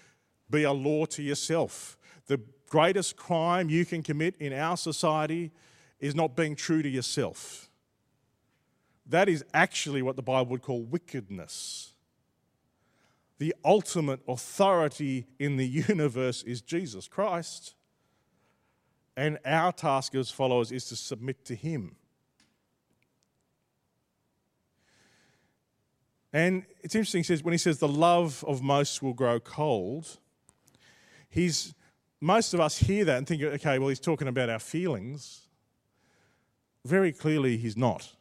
be 0.50 0.64
a 0.64 0.74
law 0.74 1.06
to 1.06 1.24
yourself. 1.24 1.98
The 2.28 2.42
greatest 2.68 3.16
crime 3.16 3.70
you 3.70 3.86
can 3.86 4.04
commit 4.04 4.36
in 4.42 4.52
our 4.52 4.76
society 4.76 5.52
is 5.98 6.14
not 6.14 6.36
being 6.36 6.54
true 6.54 6.82
to 6.82 6.90
yourself. 6.90 7.70
That 9.06 9.30
is 9.30 9.46
actually 9.54 10.02
what 10.02 10.18
the 10.18 10.22
Bible 10.22 10.52
would 10.52 10.62
call 10.62 10.82
wickedness 10.82 11.94
the 13.42 13.56
ultimate 13.66 14.20
authority 14.28 15.26
in 15.40 15.58
the 15.58 15.66
universe 15.88 16.44
is 16.44 16.62
Jesus 16.62 17.08
Christ. 17.08 17.74
And 19.18 19.40
our 19.44 19.72
task 19.72 20.14
as 20.14 20.30
followers 20.30 20.72
is 20.72 20.86
to 20.90 20.96
submit 20.96 21.44
to 21.46 21.56
Him. 21.56 21.96
And 26.34 26.64
it's 26.82 26.96
interesting, 26.96 27.20
he 27.20 27.24
says, 27.24 27.44
when 27.44 27.52
he 27.52 27.58
says 27.58 27.80
the 27.80 27.88
love 27.88 28.44
of 28.48 28.62
most 28.62 29.04
will 29.04 29.14
grow 29.14 29.40
cold, 29.40 30.18
he's, 31.30 31.74
most 32.22 32.54
of 32.54 32.60
us 32.60 32.78
hear 32.78 33.04
that 33.06 33.18
and 33.18 33.28
think, 33.28 33.44
okay, 33.44 33.80
well, 33.80 33.90
he's 33.90 34.00
talking 34.00 34.28
about 34.28 34.50
our 34.50 34.60
feelings. 34.60 35.42
Very 36.86 37.12
clearly, 37.12 37.58
he's 37.58 37.76
not. 37.76 38.16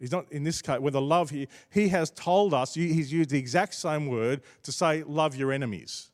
He's 0.00 0.10
not 0.10 0.30
in 0.32 0.44
this 0.44 0.62
case, 0.62 0.80
with 0.80 0.94
the 0.94 1.00
love, 1.00 1.30
he, 1.30 1.46
he 1.70 1.88
has 1.88 2.10
told 2.10 2.54
us, 2.54 2.74
he's 2.74 3.12
used 3.12 3.30
the 3.30 3.38
exact 3.38 3.74
same 3.74 4.06
word 4.06 4.42
to 4.62 4.72
say, 4.72 5.02
love 5.02 5.36
your 5.36 5.52
enemies. 5.52 6.10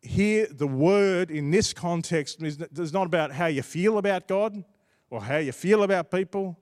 Here, 0.00 0.46
the 0.50 0.66
word 0.66 1.30
in 1.30 1.50
this 1.50 1.74
context 1.74 2.42
is, 2.42 2.58
is 2.60 2.92
not 2.92 3.06
about 3.06 3.32
how 3.32 3.46
you 3.46 3.62
feel 3.62 3.98
about 3.98 4.26
God 4.26 4.64
or 5.10 5.20
how 5.20 5.36
you 5.36 5.52
feel 5.52 5.82
about 5.82 6.10
people. 6.10 6.58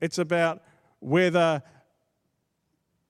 It's 0.00 0.18
about 0.18 0.62
whether 1.00 1.62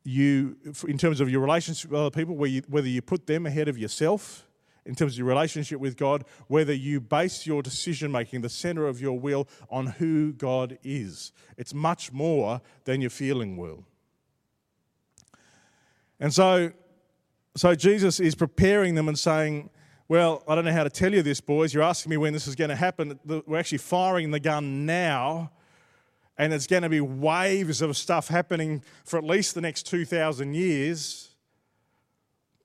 you, 0.05 0.57
in 0.89 0.99
terms 0.99 1.21
of 1.21 1.31
your 1.31 1.41
relationship 1.41 1.91
with 1.91 2.01
other 2.01 2.11
people, 2.11 2.35
whether 2.35 2.89
you, 2.89 3.03
put 3.03 3.27
them 3.27 3.47
ahead 3.47 3.69
of 3.69 3.77
yourself 3.77 4.47
in 4.87 4.95
terms 4.95 5.13
of 5.13 5.19
your 5.19 5.27
relationship 5.27 5.79
with 5.79 5.97
God, 5.97 6.25
whether 6.49 6.73
you 6.73 7.01
base 7.01 7.47
your 7.47 7.63
decision 7.63 8.11
making, 8.11 8.41
the 8.41 8.49
center 8.49 8.87
of 8.87 9.01
your 9.01 9.19
will, 9.19 9.47
on 9.71 9.87
who 9.87 10.33
God 10.33 10.79
is. 10.83 11.33
It's 11.57 11.75
much 11.75 12.13
more 12.13 12.61
than 12.85 13.01
your 13.01 13.11
feeling 13.11 13.57
will. 13.57 13.85
And 16.19 16.33
so, 16.33 16.73
so 17.57 17.75
Jesus 17.75 18.21
is 18.21 18.35
preparing 18.35 18.95
them 18.95 19.09
and 19.09 19.19
saying, 19.19 19.71
Well, 20.09 20.43
I 20.49 20.55
don't 20.55 20.65
know 20.65 20.73
how 20.73 20.85
to 20.85 20.91
tell 20.91 21.13
you 21.13 21.23
this, 21.23 21.41
boys. 21.41 21.75
You're 21.75 21.83
asking 21.83 22.11
me 22.11 22.17
when 22.17 22.33
this 22.33 22.47
is 22.47 22.55
going 22.55 22.71
to 22.71 22.77
happen. 22.77 23.19
We're 23.25 23.59
actually 23.59 23.79
firing 23.79 24.31
the 24.31 24.41
gun 24.41 24.87
now, 24.87 25.51
and 26.41 26.55
it's 26.55 26.67
going 26.67 26.83
to 26.83 26.89
be 26.89 27.01
waves 27.01 27.83
of 27.83 27.97
stuff 27.97 28.29
happening 28.29 28.83
for 29.05 29.19
at 29.19 29.25
least 29.25 29.55
the 29.55 29.61
next 29.61 29.87
2,000 29.87 30.55
years 30.55 31.31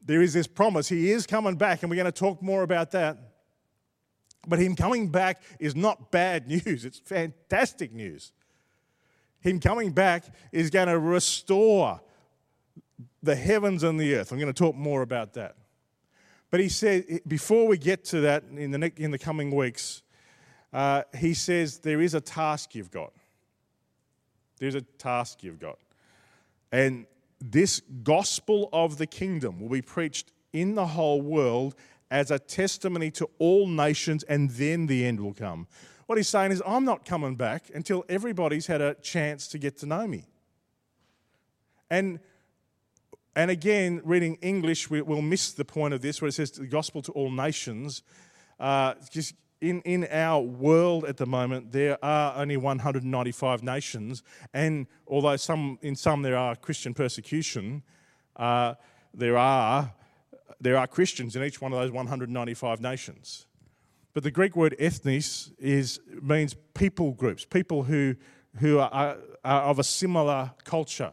there 0.06 0.22
is 0.22 0.34
this 0.34 0.48
promise. 0.48 0.88
He 0.88 1.12
is 1.12 1.26
coming 1.26 1.56
back, 1.56 1.82
and 1.82 1.90
we're 1.90 1.96
going 1.96 2.06
to 2.06 2.12
talk 2.12 2.42
more 2.42 2.62
about 2.62 2.92
that. 2.92 3.18
But 4.48 4.60
him 4.60 4.76
coming 4.76 5.10
back 5.10 5.42
is 5.60 5.76
not 5.76 6.12
bad 6.12 6.48
news, 6.66 6.86
it's 6.86 7.00
fantastic 7.00 7.92
news. 7.92 8.32
Him 9.42 9.60
coming 9.60 9.92
back 9.92 10.26
is 10.52 10.70
going 10.70 10.88
to 10.88 10.98
restore 10.98 12.02
the 13.22 13.36
heavens 13.36 13.84
and 13.84 14.00
the 14.00 14.16
earth. 14.16 14.32
I'm 14.32 14.40
going 14.40 14.54
to 14.54 14.58
talk 14.58 14.76
more 14.76 15.02
about 15.02 15.34
that. 15.34 15.56
But 16.50 16.60
he 16.60 16.70
said, 16.70 17.22
before 17.28 17.68
we 17.68 17.78
get 17.78 18.06
to 18.06 18.22
that 18.22 18.44
in 18.56 18.72
the, 18.72 18.92
in 18.98 19.12
the 19.12 19.20
coming 19.20 19.56
weeks, 19.56 20.04
uh, 20.72 21.04
he 21.18 21.34
says, 21.34 21.80
there 21.80 22.02
is 22.02 22.14
a 22.14 22.22
task 22.22 22.76
you've 22.76 22.92
got. 22.92 23.12
There's 24.58 24.76
a 24.76 24.82
task 24.82 25.44
you've 25.44 25.60
got. 25.60 25.78
And 26.72 27.06
this 27.40 27.82
gospel 28.04 28.70
of 28.74 28.98
the 28.98 29.08
kingdom 29.08 29.60
will 29.60 29.70
be 29.70 29.82
preached 29.82 30.32
in 30.54 30.76
the 30.76 30.88
whole 30.88 31.22
world 31.22 31.76
as 32.12 32.32
a 32.32 32.40
testimony 32.40 33.12
to 33.12 33.30
all 33.40 33.68
nations, 33.68 34.24
and 34.24 34.50
then 34.52 34.88
the 34.88 35.06
end 35.06 35.20
will 35.20 35.34
come. 35.34 35.68
What 36.06 36.18
he's 36.18 36.28
saying 36.28 36.52
is, 36.52 36.62
I'm 36.66 36.86
not 36.86 37.04
coming 37.04 37.36
back 37.36 37.72
until 37.74 38.06
everybody's 38.08 38.68
had 38.68 38.82
a 38.82 38.94
chance 38.96 39.48
to 39.50 39.58
get 39.58 39.78
to 39.80 39.86
know 39.86 40.06
me. 40.06 40.26
And, 41.90 42.20
and 43.36 43.50
again, 43.50 44.02
reading 44.04 44.36
English, 44.42 44.90
we, 44.90 45.02
will 45.02 45.22
miss 45.22 45.52
the 45.52 45.66
point 45.66 45.94
of 45.94 46.02
this 46.02 46.22
where 46.22 46.30
it 46.30 46.34
says 46.34 46.52
the 46.52 46.68
gospel 46.68 47.02
to 47.04 47.12
all 47.14 47.32
nations. 47.32 48.04
Uh, 48.60 48.94
just 49.12 49.34
in, 49.62 49.82
in 49.82 50.08
our 50.12 50.42
world 50.42 51.06
at 51.06 51.18
the 51.18 51.26
moment, 51.26 51.72
there 51.72 51.98
are 52.04 52.36
only 52.36 52.58
195 52.58 53.64
nations, 53.64 54.24
and 54.54 54.88
although 55.08 55.36
some, 55.38 55.80
in 55.82 55.96
some 55.96 56.22
there 56.22 56.38
are 56.38 56.56
Christian 56.56 56.94
persecution, 56.94 57.84
uh, 58.36 58.76
there, 59.14 59.38
are, 59.38 59.94
there 60.60 60.78
are 60.78 60.88
Christians 60.88 61.36
in 61.36 61.44
each 61.44 61.62
one 61.62 61.72
of 61.72 61.80
those 61.80 61.92
195 61.92 62.82
nations. 62.82 63.48
But 64.14 64.24
the 64.24 64.32
Greek 64.32 64.56
word 64.56 64.76
ethnos 64.80 65.52
is, 65.60 66.00
means 66.22 66.56
people 66.74 67.12
groups, 67.12 67.46
people 67.46 67.84
who, 67.84 68.16
who 68.60 68.80
are, 68.80 69.18
are 69.44 69.62
of 69.64 69.80
a 69.80 69.84
similar 69.84 70.52
culture. 70.64 71.12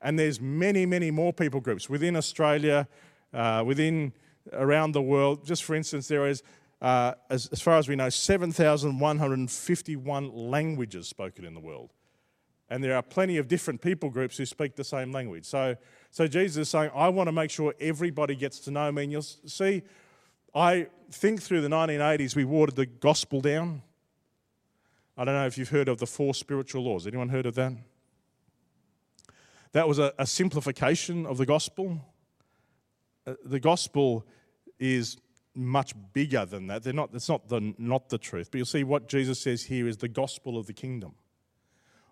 And 0.00 0.18
there's 0.18 0.40
many, 0.40 0.86
many 0.86 1.10
more 1.10 1.32
people 1.32 1.60
groups 1.60 1.90
within 1.90 2.16
Australia, 2.16 2.86
uh, 3.34 3.64
within 3.66 4.12
around 4.52 4.92
the 4.92 5.02
world. 5.02 5.44
Just 5.44 5.64
for 5.64 5.74
instance, 5.74 6.08
there 6.08 6.26
is 6.26 6.42
uh, 6.80 7.14
as, 7.28 7.48
as 7.48 7.60
far 7.60 7.76
as 7.78 7.88
we 7.88 7.96
know, 7.96 8.08
7,151 8.08 10.32
languages 10.32 11.08
spoken 11.08 11.44
in 11.44 11.54
the 11.54 11.60
world. 11.60 11.92
And 12.70 12.84
there 12.84 12.94
are 12.94 13.02
plenty 13.02 13.38
of 13.38 13.48
different 13.48 13.80
people 13.80 14.10
groups 14.10 14.36
who 14.36 14.44
speak 14.44 14.76
the 14.76 14.84
same 14.84 15.10
language. 15.10 15.46
So, 15.46 15.76
so 16.10 16.28
Jesus 16.28 16.62
is 16.62 16.68
saying, 16.68 16.90
I 16.94 17.08
want 17.08 17.28
to 17.28 17.32
make 17.32 17.50
sure 17.50 17.74
everybody 17.80 18.36
gets 18.36 18.60
to 18.60 18.70
know 18.70 18.92
me. 18.92 19.04
And 19.04 19.12
you'll 19.12 19.22
see, 19.22 19.82
I 20.54 20.88
think 21.10 21.42
through 21.42 21.62
the 21.62 21.68
1980s, 21.68 22.36
we 22.36 22.44
watered 22.44 22.76
the 22.76 22.86
gospel 22.86 23.40
down. 23.40 23.82
I 25.16 25.24
don't 25.24 25.34
know 25.34 25.46
if 25.46 25.56
you've 25.56 25.70
heard 25.70 25.88
of 25.88 25.98
the 25.98 26.06
four 26.06 26.34
spiritual 26.34 26.84
laws. 26.84 27.06
Anyone 27.06 27.30
heard 27.30 27.46
of 27.46 27.54
that? 27.54 27.72
That 29.72 29.88
was 29.88 29.98
a, 29.98 30.12
a 30.18 30.26
simplification 30.26 31.26
of 31.26 31.38
the 31.38 31.46
gospel. 31.46 32.00
Uh, 33.26 33.34
the 33.44 33.60
gospel 33.60 34.26
is 34.78 35.16
much 35.58 35.92
bigger 36.12 36.46
than 36.46 36.68
that. 36.68 36.82
They're 36.84 36.92
not, 36.92 37.10
it's 37.12 37.28
not 37.28 37.48
the, 37.48 37.74
not 37.78 38.08
the 38.08 38.18
truth. 38.18 38.50
But 38.50 38.58
you'll 38.58 38.66
see 38.66 38.84
what 38.84 39.08
Jesus 39.08 39.40
says 39.40 39.64
here 39.64 39.88
is 39.88 39.98
the 39.98 40.08
gospel 40.08 40.56
of 40.56 40.66
the 40.66 40.72
kingdom. 40.72 41.14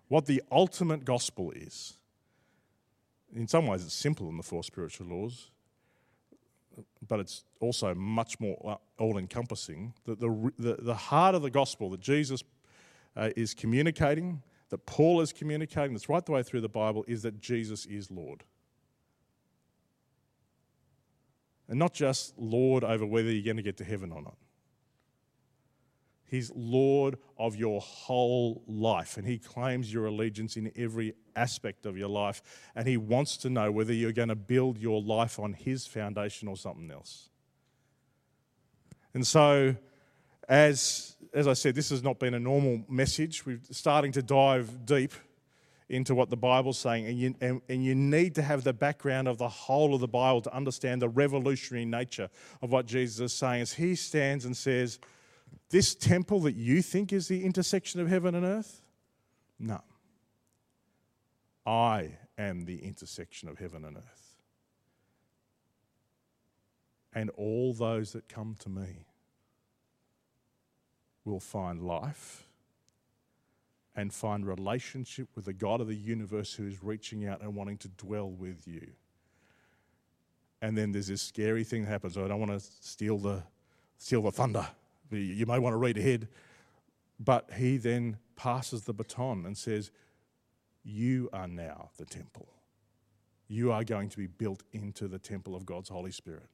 What 0.09 0.25
the 0.25 0.43
ultimate 0.51 1.05
gospel 1.05 1.51
is. 1.51 1.97
In 3.33 3.47
some 3.47 3.67
ways, 3.67 3.83
it's 3.83 3.93
simple 3.93 4.29
in 4.29 4.37
the 4.37 4.43
four 4.43 4.63
spiritual 4.63 5.07
laws, 5.07 5.51
but 7.07 7.19
it's 7.19 7.43
also 7.59 7.93
much 7.93 8.39
more 8.39 8.57
uh, 8.65 9.01
all 9.03 9.17
encompassing. 9.17 9.93
The, 10.05 10.15
the, 10.15 10.51
the, 10.57 10.75
the, 10.75 10.95
heart 10.95 11.35
of 11.35 11.41
the 11.41 11.49
gospel 11.49 11.89
that 11.89 11.99
Jesus 11.99 12.43
uh, 13.15 13.31
is 13.35 13.53
communicating, 13.53 14.43
that 14.69 14.85
Paul 14.85 15.19
is 15.21 15.33
communicating, 15.33 15.93
that's 15.93 16.07
right 16.07 16.25
the 16.25 16.31
way 16.31 16.43
through 16.43 16.61
the 16.61 16.69
Bible, 16.69 17.03
is 17.07 17.23
that 17.23 17.41
Jesus 17.41 17.85
is 17.85 18.11
Lord. 18.11 18.43
And 21.69 21.79
not 21.79 21.93
just 21.93 22.37
Lord 22.37 22.83
over 22.83 23.05
whether 23.05 23.29
you're 23.29 23.43
going 23.43 23.57
to 23.57 23.63
get 23.63 23.77
to 23.77 23.83
heaven 23.83 24.11
or 24.11 24.21
not. 24.21 24.37
He's 26.29 26.51
Lord 26.53 27.17
of 27.37 27.55
your 27.55 27.79
whole 27.79 28.61
life, 28.67 29.15
and 29.15 29.25
He 29.25 29.37
claims 29.37 29.91
your 29.91 30.07
allegiance 30.07 30.57
in 30.57 30.71
every 30.75 31.13
aspect 31.37 31.85
of 31.85 31.97
your 31.97 32.09
life. 32.09 32.41
And 32.75 32.85
He 32.87 32.97
wants 32.97 33.37
to 33.37 33.49
know 33.49 33.71
whether 33.71 33.93
you're 33.93 34.11
going 34.11 34.27
to 34.27 34.35
build 34.35 34.77
your 34.77 35.01
life 35.01 35.39
on 35.39 35.53
His 35.53 35.87
foundation 35.87 36.49
or 36.49 36.57
something 36.57 36.91
else. 36.91 37.29
And 39.13 39.25
so, 39.25 39.75
as, 40.49 41.15
as 41.33 41.47
I 41.47 41.53
said, 41.53 41.75
this 41.75 41.89
has 41.91 42.03
not 42.03 42.19
been 42.19 42.33
a 42.33 42.39
normal 42.39 42.83
message. 42.89 43.45
We're 43.45 43.61
starting 43.71 44.11
to 44.13 44.21
dive 44.21 44.85
deep 44.85 45.13
into 45.89 46.13
what 46.13 46.29
the 46.29 46.37
Bible's 46.37 46.77
saying, 46.77 47.05
and 47.05 47.17
you, 47.17 47.35
and, 47.39 47.61
and 47.69 47.83
you 47.83 47.95
need 47.95 48.35
to 48.35 48.41
have 48.41 48.63
the 48.63 48.73
background 48.73 49.27
of 49.27 49.37
the 49.37 49.47
whole 49.47 49.95
of 49.95 50.01
the 50.01 50.07
Bible 50.07 50.41
to 50.41 50.53
understand 50.53 51.01
the 51.01 51.07
revolutionary 51.09 51.85
nature 51.85 52.29
of 52.61 52.71
what 52.71 52.85
Jesus 52.85 53.19
is 53.19 53.33
saying. 53.33 53.61
As 53.61 53.73
he 53.73 53.95
stands 53.95 54.43
and 54.43 54.55
says, 54.55 54.99
This 55.69 55.95
temple 55.95 56.41
that 56.41 56.55
you 56.55 56.81
think 56.81 57.13
is 57.13 57.27
the 57.27 57.45
intersection 57.45 58.01
of 58.01 58.09
heaven 58.09 58.35
and 58.35 58.45
earth? 58.45 58.81
No. 59.59 59.81
I 61.65 62.17
am 62.37 62.65
the 62.65 62.83
intersection 62.83 63.47
of 63.47 63.57
heaven 63.57 63.85
and 63.85 63.97
earth. 63.97 64.35
And 67.13 67.29
all 67.31 67.73
those 67.73 68.11
that 68.11 68.27
come 68.27 68.55
to 68.59 68.69
me 68.69 69.07
will 71.23 71.39
find 71.39 71.81
life 71.81 72.46
and 73.97 74.13
find 74.13 74.45
relationship 74.45 75.27
with 75.35 75.45
the 75.45 75.53
God 75.53 75.81
of 75.81 75.87
the 75.87 75.95
universe 75.95 76.53
who 76.53 76.67
is 76.67 76.83
reaching 76.83 77.25
out 77.27 77.41
and 77.41 77.55
wanting 77.55 77.77
to 77.79 77.87
dwell 77.89 78.29
with 78.29 78.67
you. 78.67 78.91
And 80.61 80.77
then 80.77 80.91
there's 80.91 81.07
this 81.07 81.21
scary 81.21 81.63
thing 81.63 81.83
that 81.83 81.89
happens. 81.89 82.17
I 82.17 82.27
don't 82.27 82.39
want 82.39 82.51
to 82.51 82.59
steal 82.59 83.17
the, 83.17 83.43
steal 83.97 84.21
the 84.21 84.31
thunder. 84.31 84.67
You 85.09 85.45
may 85.47 85.57
want 85.57 85.73
to 85.73 85.77
read 85.77 85.97
ahead. 85.97 86.27
But 87.19 87.49
he 87.57 87.77
then 87.77 88.17
passes 88.35 88.83
the 88.83 88.93
baton 88.93 89.45
and 89.45 89.57
says, 89.57 89.91
You 90.83 91.29
are 91.33 91.47
now 91.47 91.89
the 91.97 92.05
temple. 92.05 92.47
You 93.47 93.71
are 93.71 93.83
going 93.83 94.09
to 94.09 94.17
be 94.17 94.27
built 94.27 94.61
into 94.73 95.07
the 95.07 95.19
temple 95.19 95.55
of 95.55 95.65
God's 95.65 95.89
Holy 95.89 96.11
Spirit. 96.11 96.49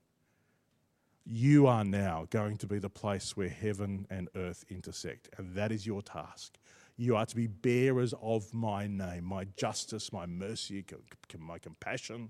You 1.26 1.68
are 1.68 1.84
now 1.84 2.28
going 2.30 2.58
to 2.58 2.68
be 2.68 2.80
the 2.80 2.90
place 2.90 3.36
where 3.36 3.50
heaven 3.50 4.06
and 4.10 4.30
earth 4.36 4.64
intersect. 4.70 5.30
And 5.38 5.56
that 5.56 5.72
is 5.72 5.86
your 5.86 6.02
task. 6.02 6.58
You 6.96 7.16
are 7.16 7.26
to 7.26 7.36
be 7.36 7.48
bearers 7.48 8.14
of 8.22 8.54
my 8.54 8.88
name, 8.88 9.24
my 9.24 9.46
justice, 9.58 10.14
my 10.14 10.26
mercy, 10.26 10.86
my 11.40 11.58
compassion. 11.58 12.30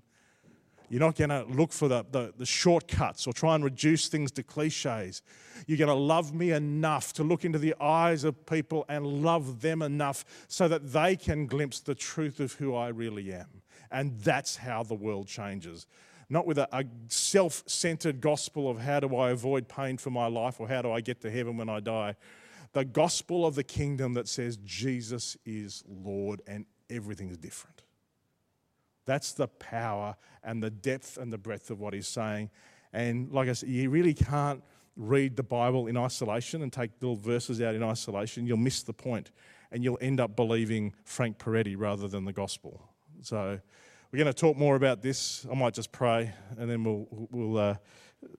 You're 0.88 1.00
not 1.00 1.16
going 1.16 1.30
to 1.30 1.44
look 1.44 1.72
for 1.72 1.88
the, 1.88 2.04
the, 2.10 2.32
the, 2.36 2.46
shortcuts 2.46 3.26
or 3.26 3.32
try 3.32 3.54
and 3.54 3.64
reduce 3.64 4.08
things 4.08 4.30
to 4.32 4.42
cliches. 4.42 5.22
You're 5.66 5.78
going 5.78 5.88
to 5.88 5.94
love 5.94 6.34
me 6.34 6.52
enough 6.52 7.12
to 7.14 7.24
look 7.24 7.44
into 7.44 7.58
the 7.58 7.74
eyes 7.80 8.22
of 8.24 8.46
people 8.46 8.84
and 8.88 9.06
love 9.22 9.62
them 9.62 9.80
enough 9.82 10.24
so 10.46 10.68
that 10.68 10.92
they 10.92 11.16
can 11.16 11.46
glimpse 11.46 11.80
the 11.80 11.94
truth 11.94 12.38
of 12.38 12.52
who 12.54 12.74
I 12.74 12.88
really 12.88 13.32
am. 13.32 13.62
And 13.90 14.18
that's 14.20 14.56
how 14.56 14.82
the 14.82 14.94
world 14.94 15.26
changes. 15.26 15.86
Not 16.28 16.46
with 16.46 16.58
a, 16.58 16.68
a 16.76 16.84
self 17.08 17.62
centered 17.66 18.20
gospel 18.20 18.68
of 18.68 18.78
how 18.80 19.00
do 19.00 19.16
I 19.16 19.30
avoid 19.30 19.68
pain 19.68 19.96
for 19.96 20.10
my 20.10 20.26
life 20.26 20.60
or 20.60 20.68
how 20.68 20.82
do 20.82 20.92
I 20.92 21.00
get 21.00 21.20
to 21.22 21.30
heaven 21.30 21.56
when 21.56 21.68
I 21.68 21.80
die 21.80 22.16
the 22.74 22.84
gospel 22.84 23.46
of 23.46 23.54
the 23.54 23.64
kingdom 23.64 24.14
that 24.14 24.28
says 24.28 24.58
Jesus 24.58 25.36
is 25.46 25.82
Lord 25.86 26.42
and 26.46 26.66
everything 26.90 27.30
is 27.30 27.38
different. 27.38 27.82
That's 29.06 29.32
the 29.32 29.48
power 29.48 30.16
and 30.42 30.62
the 30.62 30.70
depth 30.70 31.16
and 31.16 31.32
the 31.32 31.38
breadth 31.38 31.70
of 31.70 31.80
what 31.80 31.94
he's 31.94 32.08
saying. 32.08 32.50
And 32.92 33.30
like 33.32 33.48
I 33.48 33.52
said, 33.52 33.68
you 33.68 33.90
really 33.90 34.14
can't 34.14 34.62
read 34.96 35.36
the 35.36 35.42
Bible 35.42 35.86
in 35.86 35.96
isolation 35.96 36.62
and 36.62 36.72
take 36.72 36.90
little 37.00 37.16
verses 37.16 37.60
out 37.60 37.74
in 37.74 37.82
isolation, 37.82 38.46
you'll 38.46 38.56
miss 38.56 38.82
the 38.82 38.92
point 38.92 39.30
and 39.72 39.82
you'll 39.82 39.98
end 40.00 40.20
up 40.20 40.36
believing 40.36 40.94
Frank 41.04 41.38
Peretti 41.38 41.74
rather 41.76 42.08
than 42.08 42.24
the 42.24 42.32
gospel. 42.32 42.88
So 43.22 43.58
we're 44.12 44.18
going 44.18 44.32
to 44.32 44.38
talk 44.38 44.56
more 44.56 44.76
about 44.76 45.02
this. 45.02 45.46
I 45.50 45.54
might 45.54 45.74
just 45.74 45.92
pray 45.92 46.32
and 46.58 46.70
then 46.70 46.84
we'll, 46.84 47.06
we'll 47.30 47.58
uh, 47.58 47.76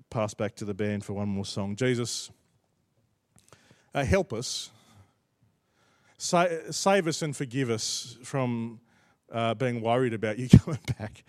pass 0.09 0.33
back 0.33 0.55
to 0.55 0.65
the 0.65 0.73
band 0.73 1.03
for 1.03 1.13
one 1.13 1.27
more 1.27 1.45
song. 1.45 1.75
Jesus, 1.75 2.31
uh, 3.96 4.04
help 4.04 4.34
us. 4.34 4.70
Sa- 6.18 6.48
save 6.70 7.08
us 7.08 7.22
and 7.22 7.36
forgive 7.36 7.70
us 7.70 8.18
from 8.24 8.82
uh, 9.32 9.54
being 9.54 9.82
worried 9.82 10.14
about 10.14 10.38
you 10.38 10.50
coming 10.60 10.80
back. 11.00 11.24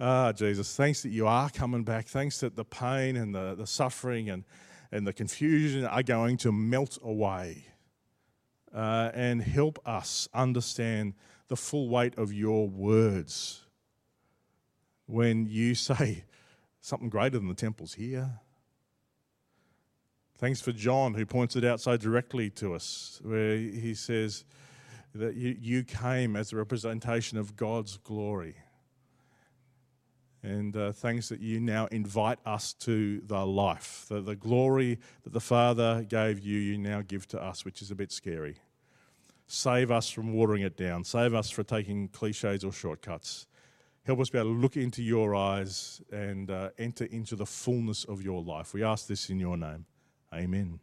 Ah, 0.00 0.32
Jesus, 0.32 0.74
thanks 0.76 1.02
that 1.02 1.10
you 1.10 1.26
are 1.28 1.48
coming 1.50 1.84
back. 1.84 2.08
Thanks 2.08 2.40
that 2.40 2.56
the 2.56 2.64
pain 2.64 3.16
and 3.16 3.32
the, 3.32 3.54
the 3.54 3.66
suffering 3.66 4.28
and, 4.28 4.44
and 4.90 5.06
the 5.06 5.12
confusion 5.12 5.84
are 5.84 6.02
going 6.02 6.36
to 6.38 6.50
melt 6.50 6.98
away. 7.02 7.66
Uh, 8.74 9.12
and 9.14 9.40
help 9.40 9.78
us 9.86 10.28
understand 10.34 11.14
the 11.46 11.56
full 11.56 11.88
weight 11.88 12.18
of 12.18 12.32
your 12.32 12.68
words 12.68 13.62
when 15.06 15.46
you 15.46 15.74
say 15.76 16.24
something 16.80 17.08
greater 17.08 17.38
than 17.38 17.46
the 17.46 17.54
temple's 17.54 17.94
here. 17.94 18.40
Thanks 20.36 20.60
for 20.60 20.72
John, 20.72 21.14
who 21.14 21.24
points 21.24 21.54
it 21.54 21.64
out 21.64 21.80
so 21.80 21.96
directly 21.96 22.50
to 22.50 22.74
us, 22.74 23.20
where 23.22 23.56
he 23.56 23.94
says 23.94 24.44
that 25.14 25.36
you, 25.36 25.56
you 25.60 25.84
came 25.84 26.34
as 26.34 26.52
a 26.52 26.56
representation 26.56 27.38
of 27.38 27.54
God's 27.54 27.98
glory. 27.98 28.56
And 30.42 30.76
uh, 30.76 30.92
thanks 30.92 31.28
that 31.28 31.40
you 31.40 31.60
now 31.60 31.86
invite 31.86 32.38
us 32.44 32.74
to 32.80 33.20
the 33.20 33.46
life. 33.46 34.06
The, 34.08 34.20
the 34.20 34.34
glory 34.34 34.98
that 35.22 35.32
the 35.32 35.40
Father 35.40 36.02
gave 36.02 36.40
you, 36.40 36.58
you 36.58 36.78
now 36.78 37.00
give 37.06 37.28
to 37.28 37.42
us, 37.42 37.64
which 37.64 37.80
is 37.80 37.90
a 37.90 37.94
bit 37.94 38.10
scary. 38.10 38.56
Save 39.46 39.90
us 39.90 40.10
from 40.10 40.32
watering 40.32 40.62
it 40.62 40.76
down. 40.76 41.04
Save 41.04 41.32
us 41.32 41.48
from 41.48 41.64
taking 41.64 42.08
cliches 42.08 42.64
or 42.64 42.72
shortcuts. 42.72 43.46
Help 44.04 44.20
us 44.20 44.30
be 44.30 44.38
able 44.38 44.52
to 44.52 44.60
look 44.60 44.76
into 44.76 45.02
your 45.02 45.34
eyes 45.34 46.02
and 46.12 46.50
uh, 46.50 46.70
enter 46.76 47.04
into 47.04 47.36
the 47.36 47.46
fullness 47.46 48.04
of 48.04 48.20
your 48.20 48.42
life. 48.42 48.74
We 48.74 48.82
ask 48.82 49.06
this 49.06 49.30
in 49.30 49.38
your 49.38 49.56
name. 49.56 49.86
Amen. 50.34 50.80